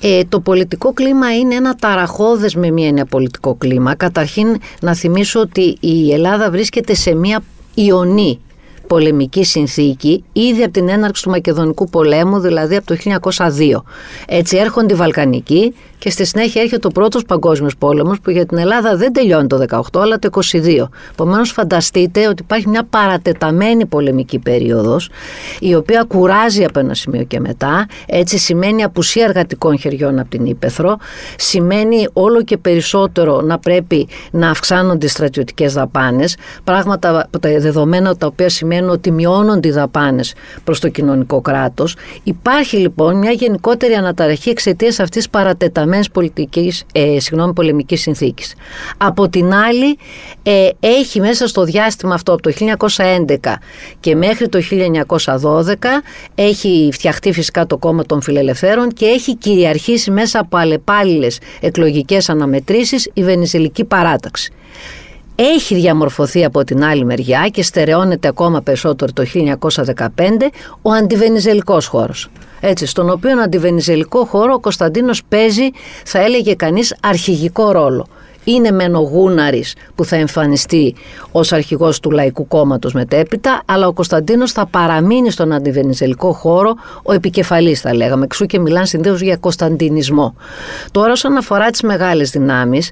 Ε, 0.00 0.24
το 0.28 0.40
πολιτικό 0.40 0.92
κλίμα 0.92 1.36
είναι 1.36 1.54
ένα 1.54 1.74
ταραχώδες 1.74 2.54
με 2.54 2.70
μία 2.70 2.86
έννοια 2.86 3.04
πολιτικό 3.04 3.54
κλίμα. 3.54 3.94
Καταρχήν 3.94 4.56
να 4.80 4.94
θυμίσω 4.94 5.40
ότι 5.40 5.76
η 5.80 6.12
Ελλάδα 6.12 6.50
βρίσκεται 6.50 6.94
σε 6.94 7.14
μία 7.14 7.42
ιονή 7.74 8.38
πολεμική 8.90 9.44
συνθήκη 9.44 10.24
ήδη 10.32 10.62
από 10.62 10.72
την 10.72 10.88
έναρξη 10.88 11.22
του 11.22 11.30
Μακεδονικού 11.30 11.88
πολέμου, 11.88 12.38
δηλαδή 12.38 12.76
από 12.76 12.86
το 12.86 12.96
1902. 13.36 13.82
Έτσι 14.26 14.56
έρχονται 14.56 14.94
οι 14.94 14.96
Βαλκανικοί 14.96 15.74
και 15.98 16.10
στη 16.10 16.24
συνέχεια 16.24 16.62
έρχεται 16.62 16.86
ο 16.86 16.90
πρώτος 16.90 17.24
παγκόσμιος 17.24 17.76
πόλεμος 17.76 18.20
που 18.20 18.30
για 18.30 18.46
την 18.46 18.58
Ελλάδα 18.58 18.96
δεν 18.96 19.12
τελειώνει 19.12 19.46
το 19.46 19.64
18 19.68 20.00
αλλά 20.00 20.18
το 20.18 20.28
22. 20.52 20.88
Επομένως, 21.10 21.50
φανταστείτε 21.50 22.28
ότι 22.28 22.42
υπάρχει 22.42 22.68
μια 22.68 22.84
παρατεταμένη 22.90 23.86
πολεμική 23.86 24.38
περίοδος 24.38 25.10
η 25.60 25.74
οποία 25.74 26.04
κουράζει 26.08 26.64
από 26.64 26.78
ένα 26.78 26.94
σημείο 26.94 27.24
και 27.24 27.40
μετά. 27.40 27.86
Έτσι 28.06 28.38
σημαίνει 28.38 28.82
απουσία 28.82 29.24
εργατικών 29.24 29.78
χεριών 29.78 30.18
από 30.18 30.30
την 30.30 30.44
Ήπεθρο, 30.44 30.96
σημαίνει 31.36 32.08
όλο 32.12 32.42
και 32.42 32.56
περισσότερο 32.56 33.40
να 33.40 33.58
πρέπει 33.58 34.08
να 34.30 34.50
αυξάνονται 34.50 35.06
οι 35.06 35.08
στρατιωτικές 35.08 35.72
δαπάνες, 35.72 36.36
πράγματα 36.64 37.28
τα 37.40 37.58
δεδομένα 37.58 38.16
τα 38.16 38.26
οποία 38.26 38.48
σημαίνουν 38.48 38.79
ότι 38.88 39.10
μειώνονται 39.10 39.68
οι 39.68 39.70
δαπάνες 39.70 40.34
προς 40.64 40.80
το 40.80 40.88
κοινωνικό 40.88 41.40
κράτος. 41.40 41.96
Υπάρχει 42.22 42.76
λοιπόν 42.76 43.18
μια 43.18 43.30
γενικότερη 43.30 43.92
αναταραχή 43.92 44.50
εξαιτίας 44.50 45.00
αυτής 45.00 45.18
της 45.22 45.30
παρατεταμένης 45.30 46.00
συγκεκριμένης 46.00 46.10
πολιτικής, 46.10 46.84
ε, 46.92 47.20
συγγνώμη, 47.20 47.52
πολεμικής 47.52 48.00
συνθήκης. 48.00 48.54
Από 48.96 49.28
την 49.28 49.52
άλλη 49.52 49.98
ε, 50.42 50.68
έχει 50.80 51.20
μέσα 51.20 51.46
στο 51.46 51.64
διάστημα 51.64 52.14
αυτό 52.14 52.32
από 52.32 52.42
το 52.42 52.50
1911 52.50 53.58
και 54.00 54.16
μέχρι 54.16 54.48
το 54.48 54.60
1912 54.60 56.02
έχει 56.34 56.88
φτιαχτεί 56.92 57.32
φυσικά 57.32 57.66
το 57.66 57.78
κόμμα 57.78 58.04
των 58.04 58.22
φιλελευθέρων 58.22 58.88
και 58.88 59.06
έχει 59.06 59.36
κυριαρχήσει 59.36 60.10
μέσα 60.10 60.38
από 60.40 60.56
αλλεπάλληλες 60.56 61.38
εκλογικές 61.60 62.28
αναμετρήσεις 62.28 63.10
η 63.12 63.24
Βενιζελική 63.24 63.84
παράταξη 63.84 64.52
έχει 65.34 65.74
διαμορφωθεί 65.74 66.44
από 66.44 66.64
την 66.64 66.84
άλλη 66.84 67.04
μεριά 67.04 67.48
και 67.52 67.62
στερεώνεται 67.62 68.28
ακόμα 68.28 68.60
περισσότερο 68.62 69.12
το 69.12 69.24
1915 69.96 70.06
ο 70.82 70.90
αντιβενιζελικός 70.90 71.86
χώρος. 71.86 72.28
Έτσι, 72.60 72.86
στον 72.86 73.10
οποίο 73.10 73.40
αντιβενιζελικό 73.40 74.24
χώρο 74.24 74.52
ο 74.52 74.60
Κωνσταντίνος 74.60 75.22
παίζει, 75.28 75.70
θα 76.04 76.18
έλεγε 76.18 76.54
κανείς, 76.54 76.96
αρχηγικό 77.00 77.70
ρόλο 77.70 78.06
είναι 78.44 78.70
μεν 78.70 78.94
ο 78.94 79.00
Γούναρης 79.00 79.74
που 79.94 80.04
θα 80.04 80.16
εμφανιστεί 80.16 80.94
ως 81.32 81.52
αρχηγός 81.52 82.00
του 82.00 82.10
Λαϊκού 82.10 82.48
Κόμματος 82.48 82.92
μετέπειτα, 82.92 83.62
αλλά 83.64 83.86
ο 83.86 83.92
Κωνσταντίνος 83.92 84.52
θα 84.52 84.66
παραμείνει 84.66 85.30
στον 85.30 85.52
αντιβενιζελικό 85.52 86.32
χώρο 86.32 86.74
ο 87.02 87.12
επικεφαλής 87.12 87.80
θα 87.80 87.94
λέγαμε, 87.94 88.24
εξού 88.24 88.46
και 88.46 88.58
μιλάνε 88.58 88.86
συνδέως 88.86 89.20
για 89.20 89.36
Κωνσταντινισμό. 89.36 90.34
Τώρα 90.90 91.12
όσον 91.12 91.36
αφορά 91.36 91.70
τις 91.70 91.82
μεγάλες 91.82 92.30
δυνάμεις, 92.30 92.90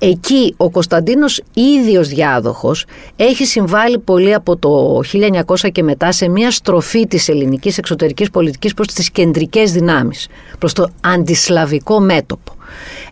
εκεί 0.00 0.54
ο 0.56 0.70
Κωνσταντίνος 0.70 1.42
ίδιος 1.54 2.08
διάδοχος 2.08 2.84
έχει 3.16 3.44
συμβάλει 3.44 3.98
πολύ 3.98 4.34
από 4.34 4.56
το 4.56 5.00
1900 5.12 5.70
και 5.72 5.82
μετά 5.82 6.12
σε 6.12 6.28
μια 6.28 6.50
στροφή 6.50 7.06
της 7.06 7.28
ελληνικής 7.28 7.78
εξωτερικής 7.78 8.30
πολιτικής 8.30 8.74
προς 8.74 8.86
τις 8.86 9.10
κεντρικές 9.10 9.72
δυνάμεις, 9.72 10.28
προς 10.58 10.72
το 10.72 10.88
αντισλαβικό 11.00 12.00
μέτωπο. 12.00 12.55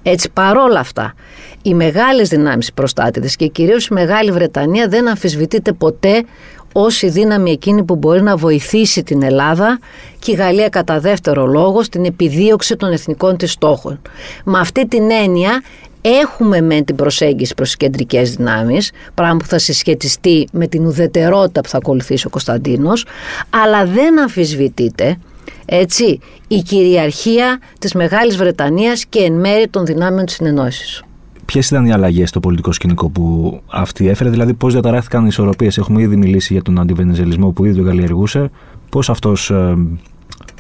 Έτσι 0.03 0.31
παρόλα 0.31 0.81
αυτά 0.81 1.15
οι 1.63 1.75
μεγάλες 1.75 2.29
δυνάμεις 2.29 2.73
προστάτητες 2.73 3.37
και 3.37 3.47
κυρίως 3.47 3.87
η 3.87 3.93
Μεγάλη 3.93 4.31
Βρετανία 4.31 4.89
δεν 4.89 5.09
αμφισβητείται 5.09 5.73
ποτέ 5.73 6.25
ως 6.73 7.03
η 7.03 7.09
δύναμη 7.09 7.51
εκείνη 7.51 7.85
που 7.85 7.97
μπορεί 7.97 8.23
να 8.23 8.37
βοηθήσει 8.37 9.03
την 9.03 9.23
Ελλάδα 9.23 9.79
και 10.19 10.31
η 10.31 10.35
Γαλλία 10.35 10.69
κατά 10.69 11.01
δεύτερο 11.01 11.47
λόγο 11.47 11.83
στην 11.83 12.05
επιδίωξη 12.05 12.77
των 12.77 12.93
εθνικών 12.93 13.37
της 13.37 13.53
στόχων. 13.53 14.01
Με 14.45 14.59
αυτή 14.59 14.87
την 14.89 15.11
έννοια 15.11 15.63
έχουμε 16.01 16.61
με 16.61 16.81
την 16.81 16.97
προσέγγιση 16.97 17.55
προς 17.55 17.67
τις 17.67 17.77
κεντρικές 17.77 18.35
δυνάμεις, 18.35 18.91
πράγμα 19.15 19.37
που 19.37 19.47
θα 19.47 19.59
συσχετιστεί 19.59 20.49
με 20.53 20.67
την 20.67 20.87
ουδετερότητα 20.87 21.61
που 21.61 21.69
θα 21.69 21.77
ακολουθήσει 21.77 22.27
ο 22.27 22.31
Κωνσταντίνος, 22.31 23.07
αλλά 23.51 23.85
δεν 23.87 24.21
αμφισβητείται 24.21 25.19
έτσι, 25.67 26.19
η 26.49 26.63
κυριαρχία 26.63 27.61
της 27.79 27.95
Μεγάλης 27.95 28.37
Βρετανίας 28.37 29.05
και 29.07 29.19
εν 29.19 29.33
μέρει 29.33 29.69
των 29.69 29.87
δυνάμεων 29.87 30.27
της 30.27 30.35
συνεννόησης. 30.35 31.03
Ποιες 31.45 31.67
ήταν 31.67 31.87
οι 31.87 31.93
αλλαγές 31.93 32.29
στο 32.29 32.41
πολιτικό 32.41 32.73
σκηνικό 32.73 33.09
που 33.09 33.61
αυτή 33.71 34.09
έφερε, 34.09 34.31
δηλαδή 34.31 34.55
πώς 34.55 34.73
διαταράχθηκαν 34.73 35.23
οι 35.23 35.27
ισορροπίες; 35.29 35.79
Έχουμε 35.79 36.03
ήδη 36.03 36.17
μιλήσει 36.17 36.53
για 36.53 36.63
τον 36.63 36.81
αντιβενεζελισμό 36.81 37.51
που 37.51 37.65
ήδη 37.65 37.83
καλλιεργούσε. 37.83 38.51
Πώς 38.91 39.11
αυτός 39.11 39.51
ε, 39.51 39.77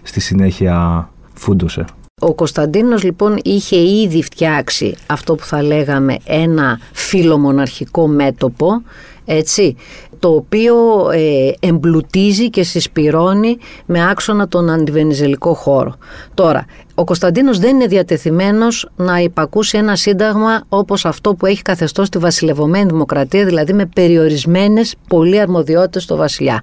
στη 0.03 0.21
συνέχεια 0.21 1.09
φούντωσε; 1.35 1.85
Ο 2.21 2.35
Κωνσταντίνος 2.35 3.03
λοιπόν 3.03 3.39
είχε 3.43 3.77
ήδη 3.77 4.23
φτιάξει 4.23 4.95
αυτό 5.07 5.35
που 5.35 5.45
θα 5.45 5.63
λέγαμε 5.63 6.17
ένα 6.25 6.81
φιλομοναρχικό 6.93 8.07
μέτωπο 8.07 8.83
έτσι, 9.25 9.77
το 10.19 10.29
οποίο 10.29 10.75
ε, 11.13 11.51
εμπλουτίζει 11.61 12.51
και 12.51 12.63
συσπυρώνει 12.63 13.57
με 13.87 14.11
άξονα 14.11 14.49
τον 14.49 14.71
αντιβενιζελικό 14.71 15.55
χώρο. 15.55 15.95
Τώρα, 16.35 16.65
ο 16.95 17.05
Κωνσταντίνος 17.05 17.59
δεν 17.59 17.75
είναι 17.75 17.87
διατεθειμένος 17.87 18.89
να 18.97 19.19
υπακούσει 19.19 19.79
ένα 19.79 19.97
σύνταγμα 19.97 20.63
όπως 20.69 21.05
αυτό 21.05 21.35
που 21.35 21.47
έχει 21.47 21.63
καθεστώς 21.63 22.07
στη 22.07 22.19
βασιλευωμένη 22.19 22.91
δημοκρατία, 22.91 23.45
δηλαδή 23.45 23.73
με 23.73 23.87
περιορισμένες 23.87 24.95
πολλοί 25.09 25.41
αρμοδιότητες 25.41 26.03
στο 26.03 26.17
βασιλιά. 26.17 26.63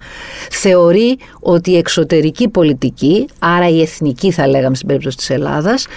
Θεωρεί 0.51 1.17
ότι 1.39 1.71
η 1.71 1.77
εξωτερική 1.77 2.47
πολιτική, 2.47 3.27
άρα 3.39 3.69
η 3.69 3.81
εθνική 3.81 4.31
θα 4.31 4.47
λέγαμε 4.47 4.75
στην 4.75 4.87
περίπτωση 4.87 5.17
της 5.17 5.29
Ελλάδας, 5.29 5.87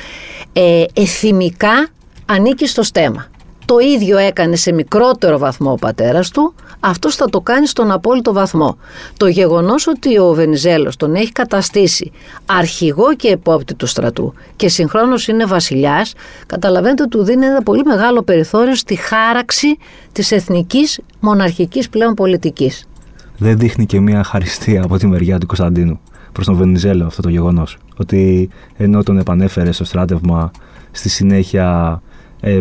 ε, 0.53 0.85
εθιμικά 0.95 1.89
ανήκει 2.27 2.67
στο 2.67 2.83
στέμα. 2.83 3.27
Το 3.75 3.81
ίδιο 3.81 4.19
έκανε 4.19 4.57
σε 4.57 4.73
μικρότερο 4.73 5.39
βαθμό 5.39 5.71
ο 5.73 5.75
πατέρας 5.75 6.31
του, 6.31 6.55
αυτός 6.81 7.15
θα 7.17 7.29
το 7.29 7.41
κάνει 7.41 7.67
στον 7.67 7.91
απόλυτο 7.91 8.33
βαθμό. 8.33 8.77
Το 9.17 9.27
γεγονός 9.27 9.87
ότι 9.87 10.19
ο 10.19 10.33
Βενιζέλος 10.33 10.97
τον 10.97 11.15
έχει 11.15 11.33
καταστήσει 11.33 12.13
αρχηγό 12.47 13.15
και 13.15 13.29
επόπτη 13.29 13.75
του 13.75 13.87
στρατού 13.87 14.35
και 14.57 14.69
συγχρόνως 14.69 15.29
είναι 15.29 15.45
βασιλιάς, 15.45 16.13
καταλαβαίνετε 16.47 17.07
του 17.07 17.23
δίνει 17.23 17.47
ένα 17.47 17.63
πολύ 17.63 17.83
μεγάλο 17.85 18.23
περιθώριο 18.23 18.75
στη 18.75 18.95
χάραξη 18.95 19.79
της 20.13 20.33
εθνικής 20.33 21.01
μοναρχικής 21.21 21.89
πλέον 21.89 22.15
πολιτικής. 22.15 22.89
δεν 23.39 23.59
δείχνει 23.59 23.87
και 23.87 24.01
μια 24.01 24.25
χαριστία 24.25 24.83
από 24.85 24.97
τη 24.97 25.07
μεριά 25.07 25.39
του 25.39 25.47
Κωνσταντίνου 25.47 26.01
προς 26.33 26.47
τον 26.47 26.57
Βενιζέλο 26.57 27.07
αυτό 27.07 27.23
το 27.23 27.29
γεγονός. 27.29 27.79
Ότι 27.97 28.49
ενώ 28.77 29.03
τον 29.03 29.19
επανέφερε 29.19 29.73
στο 29.73 29.85
στράτευμα, 29.85 30.51
στη 30.91 31.09
συνέχεια 31.09 32.01
ε, 32.41 32.61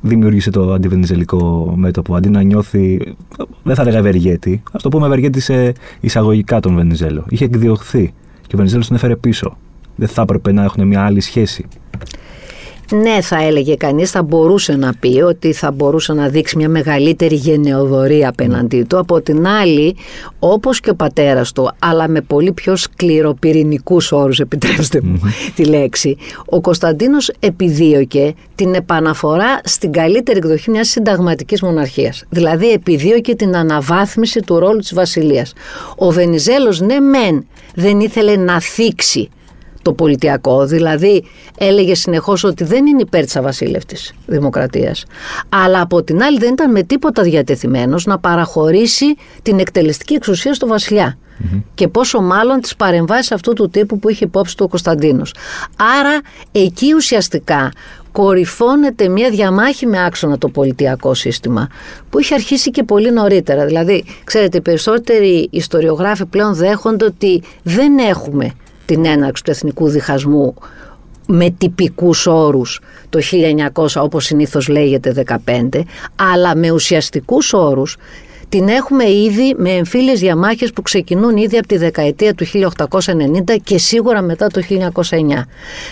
δημιούργησε 0.00 0.50
το 0.50 0.72
αντιβενιζελικό 0.72 1.72
μέτωπο. 1.76 2.14
Αντί 2.14 2.28
να 2.28 2.42
νιώθει, 2.42 3.14
δεν 3.62 3.74
θα 3.74 3.82
έλεγα 3.82 3.98
ευεργέτη, 3.98 4.62
ας 4.72 4.82
το 4.82 4.88
πούμε 4.88 5.06
ευεργέτη 5.06 5.40
σε 5.40 5.72
εισαγωγικά 6.00 6.60
τον 6.60 6.74
Βενιζέλο. 6.74 7.24
Είχε 7.28 7.44
εκδιωχθεί 7.44 8.12
και 8.46 8.54
ο 8.54 8.56
Βενιζέλος 8.56 8.86
τον 8.86 8.96
έφερε 8.96 9.16
πίσω. 9.16 9.56
Δεν 9.96 10.08
θα 10.08 10.22
έπρεπε 10.22 10.52
να 10.52 10.62
έχουν 10.62 10.86
μια 10.86 11.04
άλλη 11.04 11.20
σχέση. 11.20 11.66
Ναι, 12.92 13.20
θα 13.20 13.42
έλεγε 13.42 13.74
κανείς, 13.74 14.10
θα 14.10 14.22
μπορούσε 14.22 14.76
να 14.76 14.94
πει 15.00 15.20
ότι 15.20 15.52
θα 15.52 15.70
μπορούσε 15.70 16.12
να 16.12 16.28
δείξει 16.28 16.56
μια 16.56 16.68
μεγαλύτερη 16.68 17.34
γενεοδορία 17.34 18.28
απέναντί 18.28 18.82
του. 18.82 18.98
Από 18.98 19.20
την 19.20 19.46
άλλη, 19.46 19.96
όπως 20.38 20.80
και 20.80 20.90
ο 20.90 20.94
πατέρας 20.94 21.52
του, 21.52 21.70
αλλά 21.78 22.08
με 22.08 22.20
πολύ 22.20 22.52
πιο 22.52 22.76
σκληροπυρηνικού 22.76 24.00
όρους, 24.10 24.40
επιτρέψτε 24.40 25.00
μου 25.02 25.20
τη 25.54 25.64
λέξη, 25.64 26.16
ο 26.46 26.60
Κωνσταντίνος 26.60 27.30
επιδίωκε 27.38 28.34
την 28.54 28.74
επαναφορά 28.74 29.60
στην 29.64 29.92
καλύτερη 29.92 30.38
εκδοχή 30.38 30.70
μιας 30.70 30.88
συνταγματικής 30.88 31.62
μοναρχίας. 31.62 32.24
Δηλαδή, 32.28 32.70
επιδίωκε 32.70 33.34
την 33.34 33.56
αναβάθμιση 33.56 34.40
του 34.40 34.58
ρόλου 34.58 34.78
της 34.78 34.94
Βασιλείας. 34.94 35.52
Ο 35.96 36.10
Βενιζέλος, 36.10 36.80
ναι, 36.80 37.00
μεν 37.00 37.46
δεν 37.74 38.00
ήθελε 38.00 38.36
να 38.36 38.60
θίξει 38.60 39.28
το 39.82 39.92
πολιτιακό. 39.92 40.66
Δηλαδή 40.66 41.24
έλεγε 41.58 41.94
συνεχώς 41.94 42.44
ότι 42.44 42.64
δεν 42.64 42.86
είναι 42.86 43.00
υπέρ 43.00 43.24
της 43.24 43.36
αβασίλευτης 43.36 44.12
δημοκρατίας. 44.26 45.04
Αλλά 45.48 45.80
από 45.80 46.02
την 46.02 46.22
άλλη 46.22 46.38
δεν 46.38 46.52
ήταν 46.52 46.70
με 46.70 46.82
τίποτα 46.82 47.22
διατεθειμένος 47.22 48.04
να 48.04 48.18
παραχωρήσει 48.18 49.16
την 49.42 49.58
εκτελεστική 49.58 50.14
εξουσία 50.14 50.54
στο 50.54 50.66
βασιλιά. 50.66 51.18
Και 51.74 51.88
πόσο 51.88 52.20
μάλλον 52.20 52.60
τις 52.60 52.76
παρεμβάσεις 52.76 53.32
αυτού 53.32 53.52
του 53.52 53.70
τύπου 53.70 53.98
που 53.98 54.08
είχε 54.08 54.24
υπόψη 54.24 54.56
του 54.56 54.62
ο 54.66 54.68
Κωνσταντίνος. 54.68 55.34
Άρα 56.00 56.20
εκεί 56.52 56.94
ουσιαστικά 56.94 57.72
κορυφώνεται 58.12 59.08
μια 59.08 59.30
διαμάχη 59.30 59.86
με 59.86 60.04
άξονα 60.04 60.38
το 60.38 60.48
πολιτιακό 60.48 61.14
σύστημα 61.14 61.68
που 62.10 62.18
είχε 62.18 62.34
αρχίσει 62.34 62.70
και 62.70 62.82
πολύ 62.82 63.12
νωρίτερα. 63.12 63.66
Δηλαδή, 63.66 64.04
ξέρετε, 64.24 64.56
οι 64.56 64.60
περισσότεροι 64.60 65.48
ιστοριογράφοι 65.50 66.26
πλέον 66.26 66.54
δέχονται 66.54 67.04
ότι 67.04 67.42
δεν 67.62 67.98
έχουμε 67.98 68.52
την 68.88 69.04
έναρξη 69.04 69.44
του 69.44 69.50
εθνικού 69.50 69.88
διχασμού 69.88 70.54
με 71.26 71.50
τυπικούς 71.50 72.26
όρους 72.26 72.80
το 73.08 73.20
1900 73.72 73.86
όπως 73.96 74.24
συνήθως 74.24 74.68
λέγεται 74.68 75.24
15 75.46 75.80
αλλά 76.34 76.56
με 76.56 76.70
ουσιαστικούς 76.70 77.52
όρους 77.52 77.96
την 78.48 78.68
έχουμε 78.68 79.10
ήδη 79.10 79.54
με 79.56 79.70
εμφύλιες 79.70 80.20
διαμάχες 80.20 80.72
που 80.72 80.82
ξεκινούν 80.82 81.36
ήδη 81.36 81.58
από 81.58 81.66
τη 81.66 81.76
δεκαετία 81.76 82.34
του 82.34 82.46
1890 82.46 83.56
και 83.64 83.78
σίγουρα 83.78 84.22
μετά 84.22 84.46
το 84.46 84.62
1909. 84.68 85.44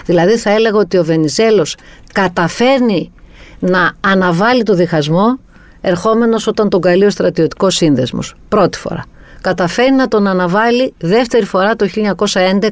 Δηλαδή 0.06 0.37
θα 0.37 0.50
έλεγα 0.50 0.78
ότι 0.78 0.98
ο 0.98 1.04
Βενιζέλος 1.04 1.76
καταφέρνει 2.12 3.12
να 3.59 3.92
αναβάλει 4.00 4.62
το 4.62 4.74
διχασμό 4.74 5.38
ερχόμενος 5.80 6.46
όταν 6.46 6.68
τον 6.68 6.80
καλεί 6.80 7.04
ο 7.04 7.11
στρατιωτικός 7.11 7.74
σύνδεσμος. 7.74 8.35
Πρώτη 8.48 8.78
φορά 8.78 9.04
καταφέρει 9.46 9.92
να 9.92 10.09
τον 10.09 10.26
αναβάλει 10.26 10.94
δεύτερη 10.98 11.44
φορά 11.44 11.76
το 11.76 11.88
1911 11.94 12.70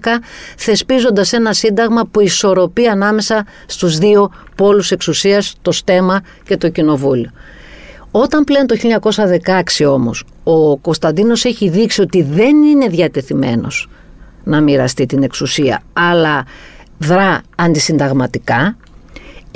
θεσπίζοντας 0.57 1.33
ένα 1.33 1.53
σύνταγμα 1.53 2.03
που 2.11 2.21
ισορροπεί 2.21 2.87
ανάμεσα 2.87 3.47
στους 3.67 3.99
δύο 3.99 4.31
πόλους 4.55 4.91
εξουσίας, 4.91 5.55
το 5.63 5.73
στέμα 5.73 6.23
και 6.45 6.57
το 6.57 6.69
κοινοβούλιο. 6.69 7.31
Όταν 8.11 8.45
πλέον 8.45 8.67
το 8.67 8.77
1916 9.81 9.87
όμως 9.87 10.25
ο 10.45 10.77
Κωνσταντίνος 10.77 11.45
έχει 11.45 11.69
δείξει 11.69 12.01
ότι 12.01 12.23
δεν 12.23 12.63
είναι 12.63 12.89
διατεθειμένος 12.89 13.89
να 14.45 14.61
μοιραστεί 14.61 15.07
την 15.07 15.23
εξουσία 15.23 15.83
αλλά 15.93 16.45
δρά 16.99 17.43
αντισυνταγματικά 17.57 18.77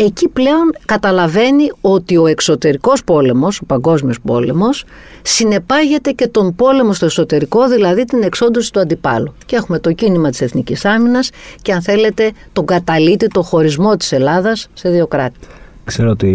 εκεί 0.00 0.28
πλέον 0.28 0.72
καταλαβαίνει 0.84 1.70
ότι 1.80 2.16
ο 2.16 2.26
εξωτερικός 2.26 3.04
πόλεμος, 3.04 3.60
ο 3.60 3.64
παγκόσμιος 3.64 4.20
πόλεμος, 4.20 4.84
συνεπάγεται 5.22 6.10
και 6.10 6.28
τον 6.28 6.54
πόλεμο 6.54 6.92
στο 6.92 7.04
εσωτερικό, 7.04 7.68
δηλαδή 7.68 8.04
την 8.04 8.22
εξόντωση 8.22 8.72
του 8.72 8.80
αντιπάλου. 8.80 9.34
Και 9.46 9.56
έχουμε 9.56 9.78
το 9.78 9.92
κίνημα 9.92 10.30
της 10.30 10.40
Εθνικής 10.40 10.84
Άμυνας 10.84 11.30
και 11.62 11.72
αν 11.72 11.82
θέλετε 11.82 12.32
τον 12.52 12.66
καταλήτη, 12.66 13.26
το 13.26 13.42
χωρισμό 13.42 13.96
της 13.96 14.12
Ελλάδας 14.12 14.68
σε 14.74 14.90
δύο 14.90 15.06
κράτη. 15.06 15.38
Ξέρω 15.84 16.10
ότι 16.10 16.28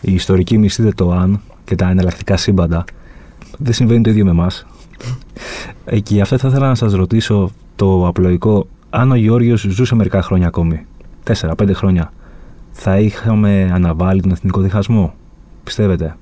η 0.00 0.12
ιστορική 0.12 0.58
μισθείτε 0.58 0.90
το 0.94 1.10
αν 1.10 1.40
και 1.64 1.74
τα 1.74 1.90
εναλλακτικά 1.90 2.36
σύμπαντα 2.36 2.84
δεν 3.58 3.72
συμβαίνει 3.72 4.02
το 4.02 4.10
ίδιο 4.10 4.24
με 4.24 4.30
εμάς. 4.30 4.66
Και 6.02 6.20
αυτό 6.20 6.38
θα 6.38 6.48
ήθελα 6.48 6.68
να 6.68 6.74
σας 6.74 6.92
ρωτήσω 6.92 7.50
το 7.76 8.06
απλοϊκό 8.06 8.66
αν 8.90 9.10
ο 9.10 9.14
Γεώργιος 9.14 9.60
ζούσε 9.60 9.94
μερικά 9.94 10.22
χρόνια 10.22 10.46
ακόμη, 10.46 10.86
τέσσερα-πέντε 11.22 11.72
χρόνια, 11.72 12.12
θα 12.70 12.98
είχαμε 12.98 13.70
αναβάλει 13.72 14.20
τον 14.20 14.30
εθνικό 14.30 14.60
διχασμό. 14.60 15.14
Πιστεύετε; 15.64 16.16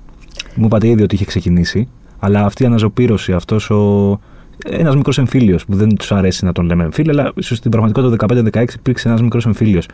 Μου 0.55 0.65
είπατε 0.65 0.89
ήδη 0.89 1.03
ότι 1.03 1.15
είχε 1.15 1.25
ξεκινήσει, 1.25 1.89
αλλά 2.19 2.45
αυτή 2.45 2.63
η 2.63 2.67
αναζωπήρωση, 2.67 3.33
αυτός 3.33 3.71
ο. 3.71 4.21
Ένας 4.65 4.97
μικρός 4.97 5.19
εμφύλιος 5.19 5.65
που 5.65 5.77
δεν 5.77 5.97
τους 5.97 6.13
αρέσει 6.13 6.45
να 6.45 6.53
τον 6.53 6.65
λέμε 6.65 6.85
εμφύλιο, 6.85 7.13
αλλά 7.13 7.33
ίσως 7.35 7.59
στην 7.59 7.71
πραγματικότητα 7.71 8.17
το 8.17 8.35
15-16 8.61 8.75
υπήρξε 8.75 9.09
ένας 9.09 9.23
μικρός 9.23 9.47
εμφύλιος. 9.47 9.89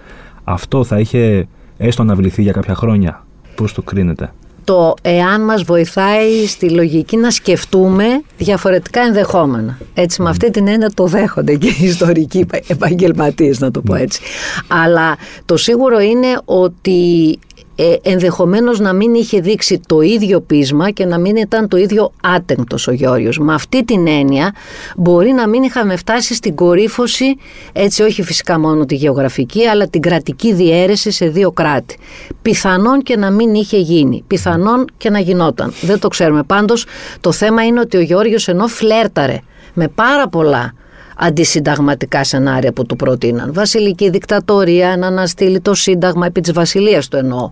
Αυτό 0.45 0.85
θα 0.85 1.01
είχε 1.01 1.47
έστω 1.77 2.03
αναβληθεί 2.03 2.43
για 2.43 2.53
κάποια 2.53 2.75
χρόνια; 2.75 3.25
Πώς 3.55 3.75
το 3.75 3.83
κρίνετε; 3.83 4.33
Το 4.65 4.95
εάν 5.03 5.41
μας 5.45 5.63
βοηθάει 5.63 6.47
στη 6.47 6.71
λογική 6.71 7.17
να 7.17 7.31
σκεφτούμε 7.31 8.05
διαφορετικά 8.39 9.01
ενδεχόμενα. 9.01 9.79
Έτσι 9.95 10.23
με 10.23 10.29
αυτή 10.29 10.51
την 10.51 10.69
έννοια 10.69 10.91
το 10.95 11.07
δέχονται 11.07 11.55
και 11.55 11.69
οι 11.69 11.85
ιστορικοί 11.85 12.47
επαγγελματίες 12.67 13.59
να 13.61 13.71
το 13.71 13.81
πω 13.81 13.95
έτσι. 13.95 14.21
Αλλά 14.69 15.17
το 15.45 15.57
σίγουρο 15.57 16.01
είναι 16.01 16.41
ότι 16.45 17.39
ε, 17.77 17.95
ενδεχομένως 18.03 18.81
να 18.81 18.93
μην 18.93 19.15
είχε 19.15 19.41
δείξει 19.41 19.81
το 19.87 20.01
ίδιο 20.01 20.41
πείσμα 20.41 20.91
και 20.91 21.05
να 21.05 21.19
μην 21.19 21.37
ήταν 21.37 21.69
το 21.69 21.77
ίδιο 21.77 22.13
άτεγκτος 22.23 22.89
ο 22.89 22.93
Γιώργος. 22.93 23.39
Με 23.39 23.55
αυτή 23.55 23.85
την 23.85 24.07
έννοια 24.07 24.55
μπορεί 24.97 25.33
να 25.33 25.49
μην 25.49 25.63
είχαμε 25.63 25.97
φτάσει 25.97 26.35
στην 26.35 26.55
κορύφωση, 26.55 27.37
έτσι 27.73 28.03
όχι 28.03 28.23
φυσικά 28.23 28.59
μόνο 28.59 28.85
τη 28.85 28.95
γεωγραφική, 28.95 29.67
αλλά 29.67 29.89
την 29.89 30.01
κρατική 30.01 30.53
διαίρεση 30.53 31.11
σε 31.11 31.29
δύο 31.29 31.51
κράτη. 31.51 31.99
Πιθανόν 32.43 33.03
και 33.03 33.17
να 33.17 33.31
μην 33.31 33.55
είχε 33.55 33.79
γίνει, 33.79 34.25
πιθανόν 34.27 34.85
και 34.97 35.11
να 35.11 35.19
γινόταν. 35.19 35.73
Δεν 35.81 35.99
το 35.99 36.09
ξέρουμε. 36.09 36.43
Πάντως 36.43 36.87
το 37.21 37.33
θέμα 37.33 37.65
είναι 37.65 37.81
ότι 37.81 37.97
ο 37.97 38.01
Γιώργος 38.01 38.49
ενώ 38.49 38.67
φλέρταρε 38.67 39.39
με 39.75 39.89
πάρα 39.89 40.29
πολλά 40.29 40.73
αντισυνταγματικά 41.17 42.25
σενάρια 42.25 42.73
που 42.73 42.87
του 42.87 42.97
προτείναν. 42.97 43.53
Βασιλική 43.53 44.11
δικτατορία, 44.11 44.97
να 44.97 45.07
αναστείλει 45.07 45.61
το 45.61 45.75
σύνταγμα 45.75 46.27
επί 46.27 46.41
της 46.41 46.53
βασιλείας 46.53 47.09
του 47.09 47.17
εννοώ. 47.17 47.51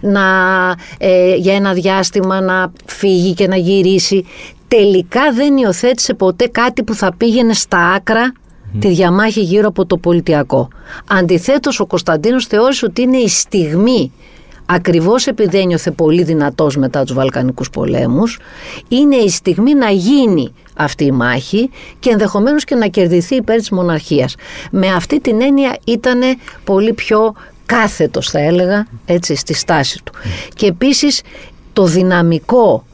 Να, 0.00 0.22
ε, 0.98 1.34
για 1.34 1.54
ένα 1.54 1.72
διάστημα 1.72 2.40
να 2.40 2.72
φύγει 2.86 3.34
και 3.34 3.46
να 3.46 3.56
γυρίσει. 3.56 4.24
Τελικά 4.68 5.32
δεν 5.32 5.56
υιοθέτησε 5.56 6.14
ποτέ 6.14 6.46
κάτι 6.46 6.82
που 6.82 6.94
θα 6.94 7.14
πήγαινε 7.16 7.52
στα 7.52 7.78
άκρα 7.78 8.32
τη 8.78 8.88
διαμάχη 8.88 9.40
γύρω 9.40 9.68
από 9.68 9.86
το 9.86 9.96
πολιτιακό. 9.96 10.68
Αντιθέτως 11.06 11.80
ο 11.80 11.86
Κωνσταντίνος 11.86 12.46
θεώρησε 12.46 12.84
ότι 12.84 13.02
είναι 13.02 13.16
η 13.16 13.28
στιγμή 13.28 14.12
ακριβώς 14.66 15.26
επειδή 15.26 15.58
ένιωθε 15.58 15.90
πολύ 15.90 16.22
δυνατός 16.22 16.76
μετά 16.76 17.04
τους 17.04 17.14
Βαλκανικούς 17.14 17.70
πολέμους, 17.70 18.38
είναι 18.88 19.16
η 19.16 19.28
στιγμή 19.28 19.74
να 19.74 19.90
γίνει 19.90 20.54
αυτή 20.74 21.04
η 21.04 21.10
μάχη 21.10 21.70
και 21.98 22.10
ενδεχομένως 22.10 22.64
και 22.64 22.74
να 22.74 22.86
κερδιθεί 22.86 23.34
υπέρ 23.36 23.58
της 23.58 23.70
μοναρχίας. 23.70 24.34
Με 24.70 24.88
αυτή 24.88 25.20
την 25.20 25.42
έννοια 25.42 25.76
ήταν 25.84 26.20
πολύ 26.64 26.92
πιο 26.92 27.34
κάθετος 27.66 28.30
θα 28.30 28.38
έλεγα 28.38 28.86
έτσι 29.04 29.34
στη 29.34 29.54
στάση 29.54 30.02
του. 30.04 30.12
Και 30.54 30.66
επίσης 30.66 31.22
το 31.72 31.84
δυναμικό 31.84 32.84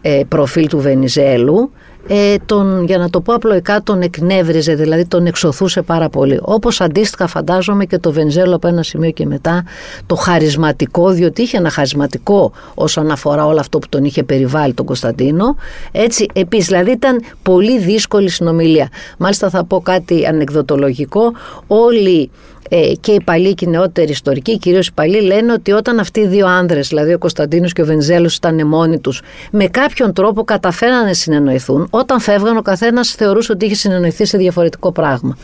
ε, 0.00 0.22
προφίλ 0.28 0.66
του 0.66 0.78
Βενιζέλου 0.78 1.70
ε, 2.06 2.34
τον, 2.46 2.84
για 2.84 2.98
να 2.98 3.10
το 3.10 3.20
πω 3.20 3.34
απλοϊκά, 3.34 3.82
τον 3.82 4.00
εκνεύριζε, 4.00 4.74
δηλαδή 4.74 5.06
τον 5.06 5.26
εξωθούσε 5.26 5.82
πάρα 5.82 6.08
πολύ. 6.08 6.38
Όπως 6.42 6.80
αντίστοιχα 6.80 7.26
φαντάζομαι 7.26 7.84
και 7.84 7.98
το 7.98 8.12
Βενζέλο 8.12 8.54
από 8.54 8.68
ένα 8.68 8.82
σημείο 8.82 9.10
και 9.10 9.26
μετά, 9.26 9.64
το 10.06 10.14
χαρισματικό, 10.14 11.10
διότι 11.10 11.42
είχε 11.42 11.56
ένα 11.56 11.70
χαρισματικό 11.70 12.52
όσον 12.74 13.10
αφορά 13.10 13.46
όλο 13.46 13.60
αυτό 13.60 13.78
που 13.78 13.88
τον 13.88 14.04
είχε 14.04 14.22
περιβάλει 14.22 14.74
τον 14.74 14.86
Κωνσταντίνο. 14.86 15.56
Έτσι, 15.92 16.26
επίσης, 16.32 16.66
δηλαδή 16.66 16.90
ήταν 16.90 17.22
πολύ 17.42 17.78
δύσκολη 17.78 18.28
συνομιλία. 18.28 18.88
Μάλιστα 19.18 19.50
θα 19.50 19.64
πω 19.64 19.80
κάτι 19.80 20.26
ανεκδοτολογικό. 20.26 21.32
Όλοι 21.66 22.30
ε, 22.72 22.92
και 23.00 23.12
οι 23.12 23.20
παλιοί 23.24 23.54
και 23.54 23.64
οι 23.64 23.68
νεότεροι 23.68 24.10
ιστορικοί, 24.10 24.58
κυρίως 24.58 24.86
οι 24.86 24.92
παλιοί, 24.92 25.20
λένε 25.22 25.52
ότι 25.52 25.72
όταν 25.72 25.98
αυτοί 25.98 26.20
οι 26.20 26.26
δύο 26.26 26.46
άνδρες, 26.46 26.88
δηλαδή 26.88 27.12
ο 27.12 27.18
Κωνσταντίνος 27.18 27.72
και 27.72 27.82
ο 27.82 27.84
Βενιζέλος, 27.84 28.36
ήταν 28.36 28.66
μόνοι 28.66 28.98
τους, 28.98 29.22
με 29.50 29.66
κάποιον 29.66 30.12
τρόπο 30.12 30.44
καταφέρανε 30.44 31.06
να 31.06 31.14
συνεννοηθούν, 31.14 31.86
όταν 31.90 32.20
φεύγαν 32.20 32.56
ο 32.56 32.62
καθένας 32.62 33.10
θεωρούσε 33.10 33.52
ότι 33.52 33.64
είχε 33.64 33.74
συνεννοηθεί 33.74 34.24
σε 34.24 34.38
διαφορετικό 34.38 34.92
πράγμα. 34.92 35.36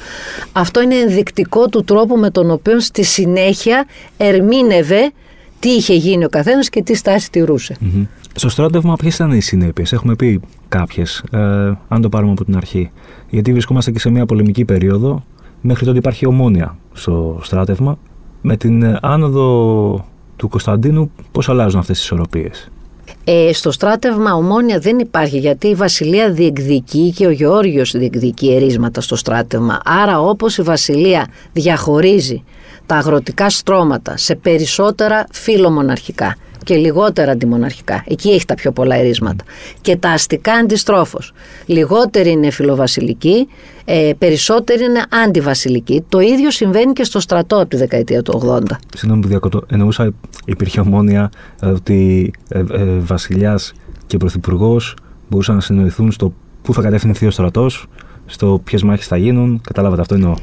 Αυτό 0.53 0.83
είναι 0.83 0.95
ενδεικτικό 0.95 1.69
του 1.69 1.85
τρόπου 1.85 2.17
με 2.17 2.31
τον 2.31 2.51
οποίο 2.51 2.81
στη 2.81 3.03
συνέχεια 3.03 3.87
ερμήνευε 4.17 5.11
τι 5.61 5.69
είχε 5.69 5.95
γίνει 5.95 6.25
ο 6.25 6.29
καθένας 6.29 6.69
και 6.69 6.83
τι 6.83 6.95
στάση 6.95 7.31
τηρούσε. 7.31 7.77
Στο 8.35 8.49
στράτευμα, 8.49 8.97
ποιες 8.97 9.15
ήταν 9.15 9.31
οι 9.31 9.41
συνέπειες, 9.41 9.93
έχουμε 9.93 10.15
πει 10.15 10.41
κάποιες, 10.69 11.23
ε, 11.33 11.39
αν 11.89 12.01
το 12.01 12.09
πάρουμε 12.09 12.33
από 12.33 12.45
την 12.45 12.57
αρχή. 12.57 12.91
Γιατί 13.31 13.53
βρισκόμαστε 13.53 13.91
και 13.91 13.99
σε 13.99 14.11
μια 14.11 14.27
πολεμική 14.27 14.65
περίοδο. 14.65 15.25
Μέχρι 15.69 15.85
τότε 15.85 15.99
υπάρχει 15.99 16.27
ομόνια 16.27 16.77
στο 16.93 17.39
στράτευμα. 17.43 17.99
Με 18.43 18.57
την 18.57 18.99
άνοδο 19.01 20.07
του 20.37 20.49
Κωνσταντίνου, 20.49 21.11
πώς 21.33 21.49
αλλάζουν 21.49 21.81
αυτές 21.81 21.97
τις 21.97 22.05
ισορροπίες; 22.05 22.71
Ε, 23.25 23.53
στο 23.53 23.71
στράτευμα 23.71 24.35
ομόνια 24.35 24.79
δεν 24.79 24.99
υπάρχει 24.99 25.39
γιατί 25.39 25.67
η 25.67 25.75
Βασιλεία 25.75 26.31
διεκδικεί 26.31 27.13
και 27.17 27.27
ο 27.27 27.31
Γεώργιος 27.31 27.91
διεκδικεί 27.91 28.53
ερίσματα 28.55 29.01
στο 29.01 29.17
στράτευμα. 29.17 29.81
Άρα 29.85 30.21
όπως 30.21 30.59
η 30.59 30.63
Βασιλεία 30.63 31.27
διαχωρίζει 31.53 32.45
τα 32.87 32.97
αγροτικά 32.97 33.51
στρώματα 33.51 34.17
σε 34.17 34.35
περισσότερα 34.35 35.27
φιλομοναρχικά 35.33 36.37
και 36.67 36.77
λιγότερα 36.77 37.33
αντιμοναρχικά. 37.33 38.05
Εκεί 38.07 38.29
έχει 38.31 38.45
τα 38.45 38.55
πιο 38.55 38.73
πολλά 38.73 38.97
ερίσματα. 38.97 39.45
Και 39.81 39.97
τα 39.97 40.11
αστικά 40.11 40.53
αντιστρόφως. 40.53 41.33
Λιγότεροι 41.67 42.31
είναι 42.31 42.51
φιλοβασιλικοί, 42.51 43.49
ε, 43.85 44.11
περισσότεροι 44.19 44.85
είναι 44.85 45.05
αντιβασιλικοί. 45.27 46.05
Το 46.09 46.21
ίδιο 46.21 46.51
συμβαίνει 46.51 46.93
και 46.93 47.05
στο 47.05 47.21
στρατό 47.21 47.57
από 47.57 47.69
τη 47.69 47.77
δεκαετία 47.77 48.23
του 48.23 48.43
80. 48.45 48.79
Συγγνώμη 48.97 49.23
που 49.23 49.29
διακοτώ. 49.29 49.63
Εννοούσα, 49.71 50.13
υπήρχε 50.45 50.81
ομόνια 50.81 51.31
ε, 51.61 51.67
ότι 51.67 52.31
ε, 52.49 52.59
ε, 52.59 52.85
βασιλιάς 52.99 53.73
και 54.07 54.17
πρωθυπουργός 54.17 54.97
μπορούσαν 55.29 55.55
να 55.55 55.61
συνοηθούν 55.61 56.13
στο 56.13 56.33
πού 56.63 56.75
θα 56.75 56.83
κατευθυνθεί 56.83 57.27
ο 57.27 57.31
στρατός, 57.31 57.87
στο 58.27 58.61
ποιες 58.65 58.83
μάχες 58.83 59.07
θα 59.07 59.17
γίνουν. 59.17 59.61
Κατάλαβατε 59.65 60.01
αυτό 60.01 60.15
εννοώ. 60.15 60.35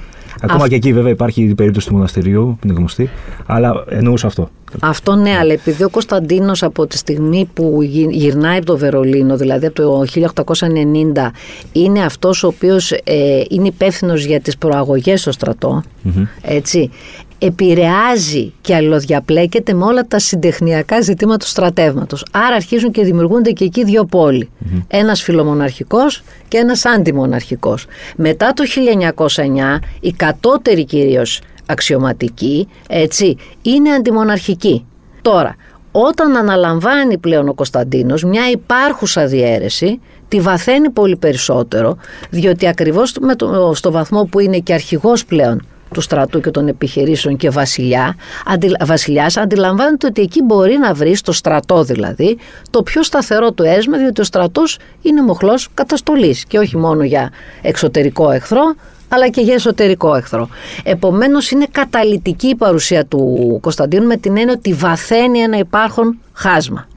Ακόμα 0.44 0.68
και 0.68 0.76
εκεί 0.76 0.94
βέβαια 0.94 1.12
υπάρχει 1.12 1.44
η 1.44 1.56
περίπτωση 1.56 1.88
του 1.88 1.94
μοναστηριού, 1.94 2.58
που 2.60 2.68
είναι 2.68 2.78
γνωστή, 2.78 3.10
αλλά 3.46 3.84
εννοούσα 3.90 4.28
αυτό. 4.28 4.50
Αυτό 4.80 5.16
ναι, 5.16 5.38
αλλά 5.38 5.54
επειδή 5.54 5.84
ο 5.84 5.90
Κωνσταντίνος 5.90 6.64
από 6.64 6.88
τη 6.88 6.98
στιγμή 6.98 7.50
που 7.54 7.80
γυρνάει 8.10 8.58
από 8.58 8.66
το 8.66 8.78
Βερολίνο, 8.78 9.38
δηλαδή 9.38 9.66
από 9.66 9.76
το 9.76 10.04
1890, 10.14 11.32
είναι 11.72 12.04
αυτός 12.04 12.44
ο 12.44 12.48
οποίος 12.48 12.92
ε, 12.92 13.42
είναι 13.50 13.68
υπεύθυνος 13.68 14.26
για 14.26 14.40
τις 14.40 14.58
προαγωγές 14.58 15.22
στο 15.22 15.32
στρατο 15.32 15.84
έτσι, 16.42 16.90
επηρεάζει 17.46 18.54
και 18.62 18.76
αλλοδιαπλέκεται 18.76 19.74
με 19.74 19.86
όλα 19.86 20.08
τα 20.08 20.20
συντεχνιακά 20.20 21.02
ζητήματα 21.02 21.38
του 21.38 21.50
στρατεύματος. 21.50 22.26
Άρα 22.32 22.56
αρχίζουν 22.56 22.92
και 22.92 23.04
δημιουργούνται 23.04 23.52
και 23.52 23.64
εκεί 23.64 23.84
δύο 23.84 24.06
πόλοι. 24.06 24.50
Mm-hmm. 24.50 24.82
Ένας 24.88 25.22
φιλομοναρχικός 25.22 26.24
και 26.48 26.58
ένας 26.58 26.86
αντιμοναρχικός. 26.86 27.86
Μετά 28.16 28.54
το 28.54 28.64
1909 29.16 29.80
οι 30.00 30.12
κατώτεροι 30.12 30.86
κυρίως 30.86 31.42
αξιωματικοί 31.66 32.68
έτσι, 32.90 33.38
είναι 33.62 33.90
αντιμοναρχικοί. 33.90 34.86
Τώρα, 35.22 35.56
όταν 35.92 36.36
αναλαμβάνει 36.36 37.18
πλέον 37.18 37.50
ο 37.50 37.54
Κωνσταντίνος 37.54 38.24
μια 38.24 38.50
υπάρχουσα 38.50 39.26
διαίρεση, 39.26 40.00
τη 40.28 40.40
βαθαίνει 40.40 40.90
πολύ 40.90 41.16
περισσότερο, 41.16 41.98
διότι 42.30 42.68
ακριβώς 42.68 43.16
στο 43.74 43.92
βαθμό 43.92 44.24
που 44.24 44.40
είναι 44.40 44.58
και 44.58 44.74
αρχηγός 44.74 45.26
πλέον 45.26 45.68
του 45.94 46.02
στρατού 46.02 46.40
και 46.40 46.50
των 46.52 46.68
επιχειρήσεων 46.68 47.38
και 47.38 47.50
βασιλιά, 47.50 48.16
αντι, 48.46 48.72
βασιλιάς 48.86 49.38
αντιλαμβάνεται 49.38 50.08
ότι 50.08 50.22
εκεί 50.22 50.42
μπορεί 50.42 50.78
να 50.78 50.94
βρει 50.94 51.16
στο 51.16 51.32
στρατό 51.32 51.84
δηλαδή 51.84 52.38
το 52.70 52.84
πιο 52.84 53.04
σταθερό 53.04 53.52
του 53.52 53.64
έσμα 53.64 53.98
διότι 53.98 54.22
ο 54.22 54.24
στρατός 54.24 54.78
είναι 55.02 55.22
μοχλός 55.22 55.70
καταστολής 55.74 56.46
και 56.46 56.58
όχι 56.58 56.78
μόνο 56.78 57.04
για 57.04 57.32
εξωτερικό 57.62 58.32
εχθρό 58.32 58.76
αλλά 59.14 59.30
και 59.30 59.42
για 59.42 59.54
εσωτερικό 59.54 60.16
εχθρό. 60.16 60.50
Επομένως, 60.84 61.52
είναι 61.52 61.66
καταλητική 61.72 62.48
η 62.48 62.56
παρουσία 62.56 63.06
του 63.06 63.58
Κωνσταντίνου 63.62 64.08
με 64.08 64.18
την 64.18 64.38
έννοια 64.38 64.54
ότι 64.58 64.74
βαθαίνει 64.74 65.40
ένα 65.40 65.58
υπάρχον 65.58 66.20
χάσμα. 66.34 66.88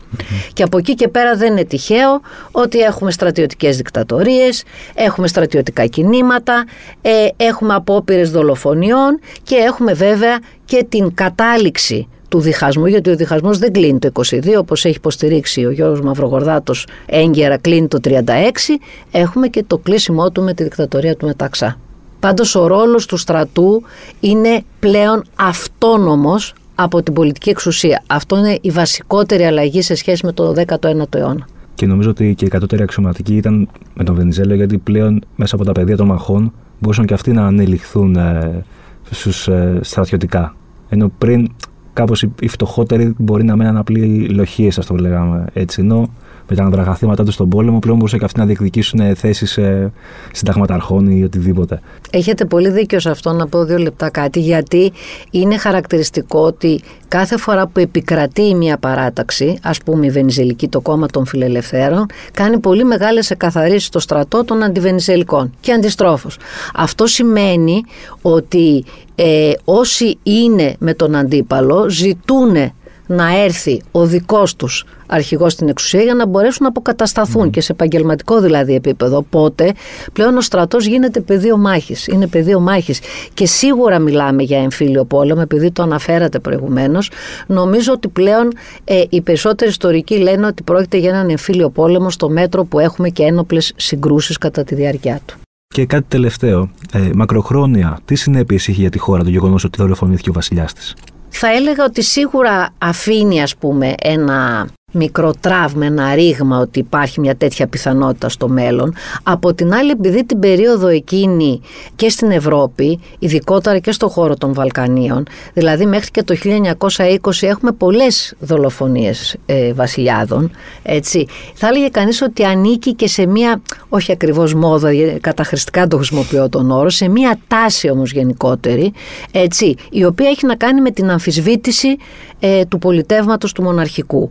Και 0.53 0.62
από 0.62 0.79
εκεί 0.79 0.95
και 0.95 1.09
πέρα 1.09 1.37
δεν 1.37 1.53
είναι 1.53 1.64
τυχαίο 1.64 2.21
ότι 2.51 2.79
έχουμε 2.79 3.11
στρατιωτικές 3.11 3.77
δικτατορίες, 3.77 4.64
έχουμε 4.95 5.29
στρατιωτικά 5.29 5.87
κινήματα, 5.87 6.64
ε, 7.01 7.11
έχουμε 7.37 7.75
απόπειρες 7.75 8.31
δολοφονιών 8.31 9.21
και 9.42 9.55
έχουμε 9.55 9.92
βέβαια 9.92 10.38
και 10.64 10.87
την 10.88 11.14
κατάληξη 11.14 12.09
του 12.29 12.40
διχασμού, 12.40 12.87
γιατί 12.87 13.11
ο 13.11 13.16
διχασμός 13.16 13.59
δεν 13.59 13.73
κλείνει 13.73 13.99
το 13.99 14.11
22, 14.12 14.59
όπως 14.59 14.85
έχει 14.85 14.97
υποστηρίξει 14.97 15.64
ο 15.64 15.71
Γιώργος 15.71 16.01
Μαυρογορδάτος 16.01 16.87
έγκαιρα 17.07 17.57
κλείνει 17.57 17.88
το 17.88 17.99
36, 18.05 18.79
έχουμε 19.11 19.49
και 19.49 19.64
το 19.66 19.79
κλείσιμό 19.79 20.31
του 20.31 20.42
με 20.42 20.55
τη 20.55 20.62
δικτατορία 20.62 21.16
του 21.16 21.27
Μεταξά. 21.27 21.79
Πάντως 22.21 22.55
ο 22.55 22.66
ρόλος 22.66 23.07
του 23.07 23.16
στρατού 23.16 23.83
είναι 24.21 24.62
πλέον 24.79 25.25
αυτόνομος 25.37 26.55
από 26.79 27.03
την 27.03 27.15
πολιτική 27.15 27.51
εξουσία. 27.51 28.03
Αυτό 28.07 28.37
είναι 28.37 28.59
η 28.61 28.71
βασικότερη 28.71 29.45
αλλαγή 29.45 29.83
σε 29.83 29.95
σχέση 29.95 30.27
με 30.27 30.33
το 30.33 30.55
19ο 30.67 31.15
αιώνα. 31.15 31.47
Και 31.75 31.87
νομίζω 31.87 32.11
ότι 32.11 32.35
και 32.35 32.45
οι 32.45 32.49
κατώτεροι 32.49 32.83
αξιωματικοί 32.83 33.37
ήταν 33.37 33.69
με 33.95 34.05
τον 34.05 34.15
Βενιζέλο, 34.15 34.55
γιατί 34.55 34.79
πλέον 34.79 35.25
μέσα 35.37 35.55
από 35.55 35.65
τα 35.65 35.73
πεδία 35.73 35.97
των 35.97 36.07
μαχών 36.07 36.53
μπορούσαν 36.79 37.07
και 37.07 37.15
αυτοί 37.15 37.33
να 37.33 37.47
ανελιχθούν 37.47 38.17
ε, 38.17 38.65
στους 39.11 39.49
ε, 39.49 39.79
στρατιωτικά. 39.83 40.55
Ενώ 40.89 41.12
πριν 41.19 41.49
κάπως 41.93 42.23
οι 42.41 42.49
φτωχότεροι 42.49 43.15
μπορεί 43.19 43.45
να 43.45 43.57
μέναν 43.57 43.77
απλοί 43.77 44.29
λοχίες, 44.29 44.79
ας 44.79 44.87
το 44.87 44.95
λέγαμε 44.95 45.45
έτσι. 45.53 45.81
Ενώ 45.81 46.09
με 46.49 46.57
τα 46.57 46.63
ανδραγαθήματα 46.63 47.25
τους 47.25 47.35
στον 47.35 47.49
πόλεμο, 47.49 47.79
πλέον 47.79 47.97
μπορούσαν 47.97 48.19
και 48.19 48.25
αυτοί 48.25 48.39
να 48.39 48.47
διεκδικήσουν 48.47 49.17
θέσεις 49.17 49.57
ε, 49.57 49.93
συνταγματαρχών 50.33 51.07
ή 51.07 51.25
οτιδήποτε. 51.25 51.81
Έχετε 52.11 52.45
πολύ 52.45 52.71
δίκιο 52.71 53.01
σε 53.01 53.11
αυτό 53.11 53.33
να 53.33 53.47
πω 53.47 53.65
δύο 53.65 53.79
λεπτά 53.79 54.11
κάτι, 54.11 54.41
γιατί 54.41 54.93
είναι 55.31 55.57
χαρακτηριστικό 55.57 56.41
ότι 56.41 56.81
κάθε 57.09 57.37
φορά 57.37 57.67
που 57.67 57.81
επικρατεί 57.81 58.55
μια 58.55 58.79
παράταξη, 58.79 59.59
ας 59.63 59.79
πούμε 59.79 60.07
η 60.07 60.11
Βενιζελική, 60.11 60.69
το 60.69 60.81
κόμμα 60.81 61.07
των 61.07 61.27
φιλελευθέρων, 61.27 62.07
κάνει 62.33 62.59
πολύ 62.59 62.85
μεγάλες 62.85 63.31
εκαθαρίσεις 63.31 63.87
στο 63.87 63.99
στρατό 63.99 64.45
των 64.45 64.63
αντιβενιζελικών 64.63 65.53
και 65.61 65.73
αντιστρόφως. 65.73 66.39
Αυτό 66.75 67.07
σημαίνει 67.07 67.83
ότι 68.23 68.85
ε, 69.15 69.53
όσοι 69.65 70.19
είναι 70.23 70.75
με 70.79 70.95
τον 70.95 71.15
αντίπαλο 71.15 71.89
ζητούν 71.89 72.73
να 73.07 73.42
έρθει 73.42 73.83
ο 73.90 74.07
δικός 74.07 74.57
τους 74.57 74.85
αρχηγός 75.07 75.53
στην 75.53 75.69
εξουσία 75.69 76.03
για 76.03 76.14
να 76.14 76.27
μπορέσουν 76.27 76.62
να 76.62 76.69
αποκατασταθούν 76.69 77.51
και 77.51 77.61
σε 77.61 77.73
επαγγελματικό 77.73 78.40
δηλαδή 78.40 78.75
επίπεδο. 78.75 79.16
Οπότε 79.16 79.73
πλέον 80.12 80.37
ο 80.37 80.40
στρατός 80.40 80.87
γίνεται 80.87 81.21
πεδίο 81.21 81.57
μάχης, 81.57 82.07
είναι 82.07 82.27
πεδίο 82.27 82.61
μάχης 82.61 83.01
και 83.35 83.47
σίγουρα 83.47 83.99
μιλάμε 83.99 84.42
για 84.42 84.59
εμφύλιο 84.59 85.05
πόλεμο 85.05 85.40
επειδή 85.45 85.71
το 85.71 85.83
αναφέρατε 85.83 86.38
προηγουμένως. 86.38 87.11
Νομίζω 87.47 87.92
ότι 87.92 88.09
πλέον 88.09 88.53
ε, 88.85 89.03
οι 89.09 89.21
περισσότεροι 89.21 89.71
ιστορικοί 89.71 90.19
λένε 90.19 90.47
ότι 90.47 90.62
πρόκειται 90.62 90.97
για 90.97 91.11
έναν 91.11 91.31
εμφύλιο 91.31 91.71
πόλεμο 91.71 92.11
στο 92.11 92.29
μέτρο 92.29 92.64
που 92.64 92.79
έχουμε 92.79 93.09
και 93.09 93.23
ένοπλες 93.23 93.73
συγκρούσεις 93.77 94.38
κατά 94.38 94.64
τη 94.64 94.75
διάρκεια 94.75 95.21
του. 95.27 95.35
Και 95.75 95.87
κάτι 95.87 96.05
τελευταίο. 96.09 96.71
Ε, 96.92 97.11
μακροχρόνια, 97.14 97.99
τι 98.05 98.14
συνέπειες 98.14 98.69
είχε 98.69 98.81
για 98.81 98.90
τη 98.90 98.99
χώρα 98.99 99.23
το 99.23 99.31
γεγονός 99.31 99.64
ότι 99.64 99.79
δολοφονήθηκε 99.79 100.31
ο 100.31 100.33
βασιλιάς 100.33 100.73
της; 100.73 100.95
Θα 101.29 101.53
έλεγα 101.53 101.85
ότι 101.85 102.03
σίγουρα 102.03 102.69
αφήνει 102.79 103.43
ας 103.43 103.57
πούμε 103.57 103.95
ένα 104.01 104.69
μικρό 104.97 105.33
τραύμα, 105.41 105.87
ένα 105.87 106.15
ρήγμα 106.15 106.59
ότι 106.59 106.79
υπάρχει 106.79 107.21
μια 107.21 107.37
τέτοια 107.37 107.67
πιθανότητα 107.67 108.29
στο 108.29 108.49
μέλλον. 108.49 108.95
Από 109.23 109.55
την 109.55 109.75
άλλη, 109.75 109.91
επειδή 109.91 110.25
την 110.25 110.39
περίοδο 110.39 110.89
εκείνη 110.89 111.61
και 111.97 112.09
στην 112.09 112.31
Ευρώπη, 112.31 113.01
ειδικότερα 113.19 113.79
και 113.79 113.93
στο 113.93 114.09
χώρο 114.09 114.37
των 114.37 114.53
Βαλκανίων, 114.53 115.27
δηλαδή 115.55 115.87
μέχρι 115.87 116.11
και 116.11 116.23
το 116.23 116.35
1920 116.79 117.31
έχουμε 117.41 117.73
πολλές 117.73 118.35
δολοφονίες 118.39 119.37
ε, 119.47 119.73
βασιλιάδων, 119.73 120.51
έτσι. 120.83 121.27
Θα 121.55 121.67
έλεγε 121.67 121.89
κανείς 121.89 122.23
ότι 122.23 122.45
ανήκει 122.45 122.95
και 122.95 123.09
σε 123.09 123.27
μια, 123.27 123.63
όχι 123.89 124.13
ακριβώς 124.13 124.55
μόδα, 124.55 124.91
καταχρηστικά 125.21 125.87
το 125.87 125.97
χρησιμοποιώ 125.97 126.49
τον 126.49 126.71
όρο, 126.71 126.91
σε 126.91 127.09
μια 127.09 127.39
τάση 127.49 127.91
όμως 127.91 128.13
γενικότερη, 128.13 128.93
έτσι, 129.33 129.75
η 129.91 130.05
οποία 130.05 130.29
έχει 130.29 130.47
να 130.47 130.57
κάνει 130.57 130.81
με 130.81 130.91
την 130.91 131.11
αμφισβήτηση 131.11 131.97
ε, 132.41 132.65
του 132.65 132.79
πολιτεύματος 132.79 133.53
του 133.53 133.63
μοναρχικού. 133.63 134.31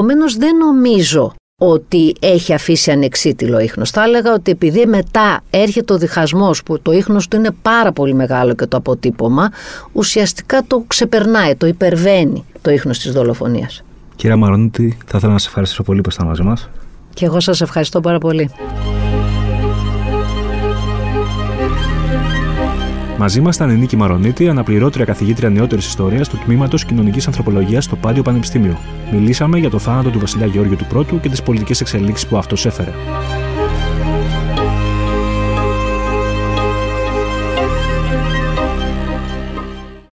Επομένως 0.00 0.36
δεν 0.36 0.56
νομίζω 0.56 1.34
ότι 1.60 2.14
έχει 2.20 2.54
αφήσει 2.54 2.90
ανεξίτηλο 2.90 3.58
ίχνος. 3.58 3.90
Θα 3.90 4.02
έλεγα 4.02 4.32
ότι 4.32 4.50
επειδή 4.50 4.86
μετά 4.86 5.40
έρχεται 5.50 5.92
ο 5.92 5.98
διχασμός 5.98 6.62
που 6.62 6.80
το 6.80 6.92
ίχνος 6.92 7.28
του 7.28 7.36
είναι 7.36 7.50
πάρα 7.62 7.92
πολύ 7.92 8.14
μεγάλο 8.14 8.54
και 8.54 8.66
το 8.66 8.76
αποτύπωμα, 8.76 9.50
ουσιαστικά 9.92 10.62
το 10.66 10.84
ξεπερνάει, 10.86 11.56
το 11.56 11.66
υπερβαίνει 11.66 12.44
το 12.62 12.70
ίχνος 12.70 12.98
της 12.98 13.12
δολοφονίας. 13.12 13.82
Κύριε 14.16 14.36
Μαρονίτη, 14.36 14.98
θα 15.06 15.16
ήθελα 15.16 15.32
να 15.32 15.38
σας 15.38 15.46
ευχαριστήσω 15.46 15.82
πολύ 15.82 16.00
που 16.00 16.08
ήσασταν 16.08 16.28
μαζί 16.28 16.42
μας. 16.42 16.68
Και 17.14 17.24
εγώ 17.24 17.40
σας 17.40 17.60
ευχαριστώ 17.60 18.00
πάρα 18.00 18.18
πολύ. 18.18 18.50
Μαζί 23.20 23.40
μας 23.40 23.56
ήταν 23.56 23.70
η 23.70 23.76
Νίκη 23.76 23.96
Μαρονίτη, 23.96 24.48
αναπληρώτρια 24.48 25.04
καθηγήτρια 25.04 25.50
νεότερης 25.50 25.86
ιστορίας 25.86 26.28
του 26.28 26.38
τμήματος 26.44 26.84
Κοινωνικής 26.84 27.26
Ανθρωπολογίας 27.26 27.84
στο 27.84 27.96
Πάντιο 27.96 28.22
Πανεπιστήμιο. 28.22 28.78
Μιλήσαμε 29.12 29.58
για 29.58 29.70
το 29.70 29.78
θάνατο 29.78 30.10
του 30.10 30.18
βασιλιά 30.18 30.46
Γεώργιου 30.46 30.76
του 30.76 30.86
Πρώτου 30.88 31.20
και 31.20 31.28
τις 31.28 31.42
πολιτικές 31.42 31.80
εξελίξεις 31.80 32.28
που 32.28 32.36
αυτός 32.36 32.66
έφερε. 32.66 32.90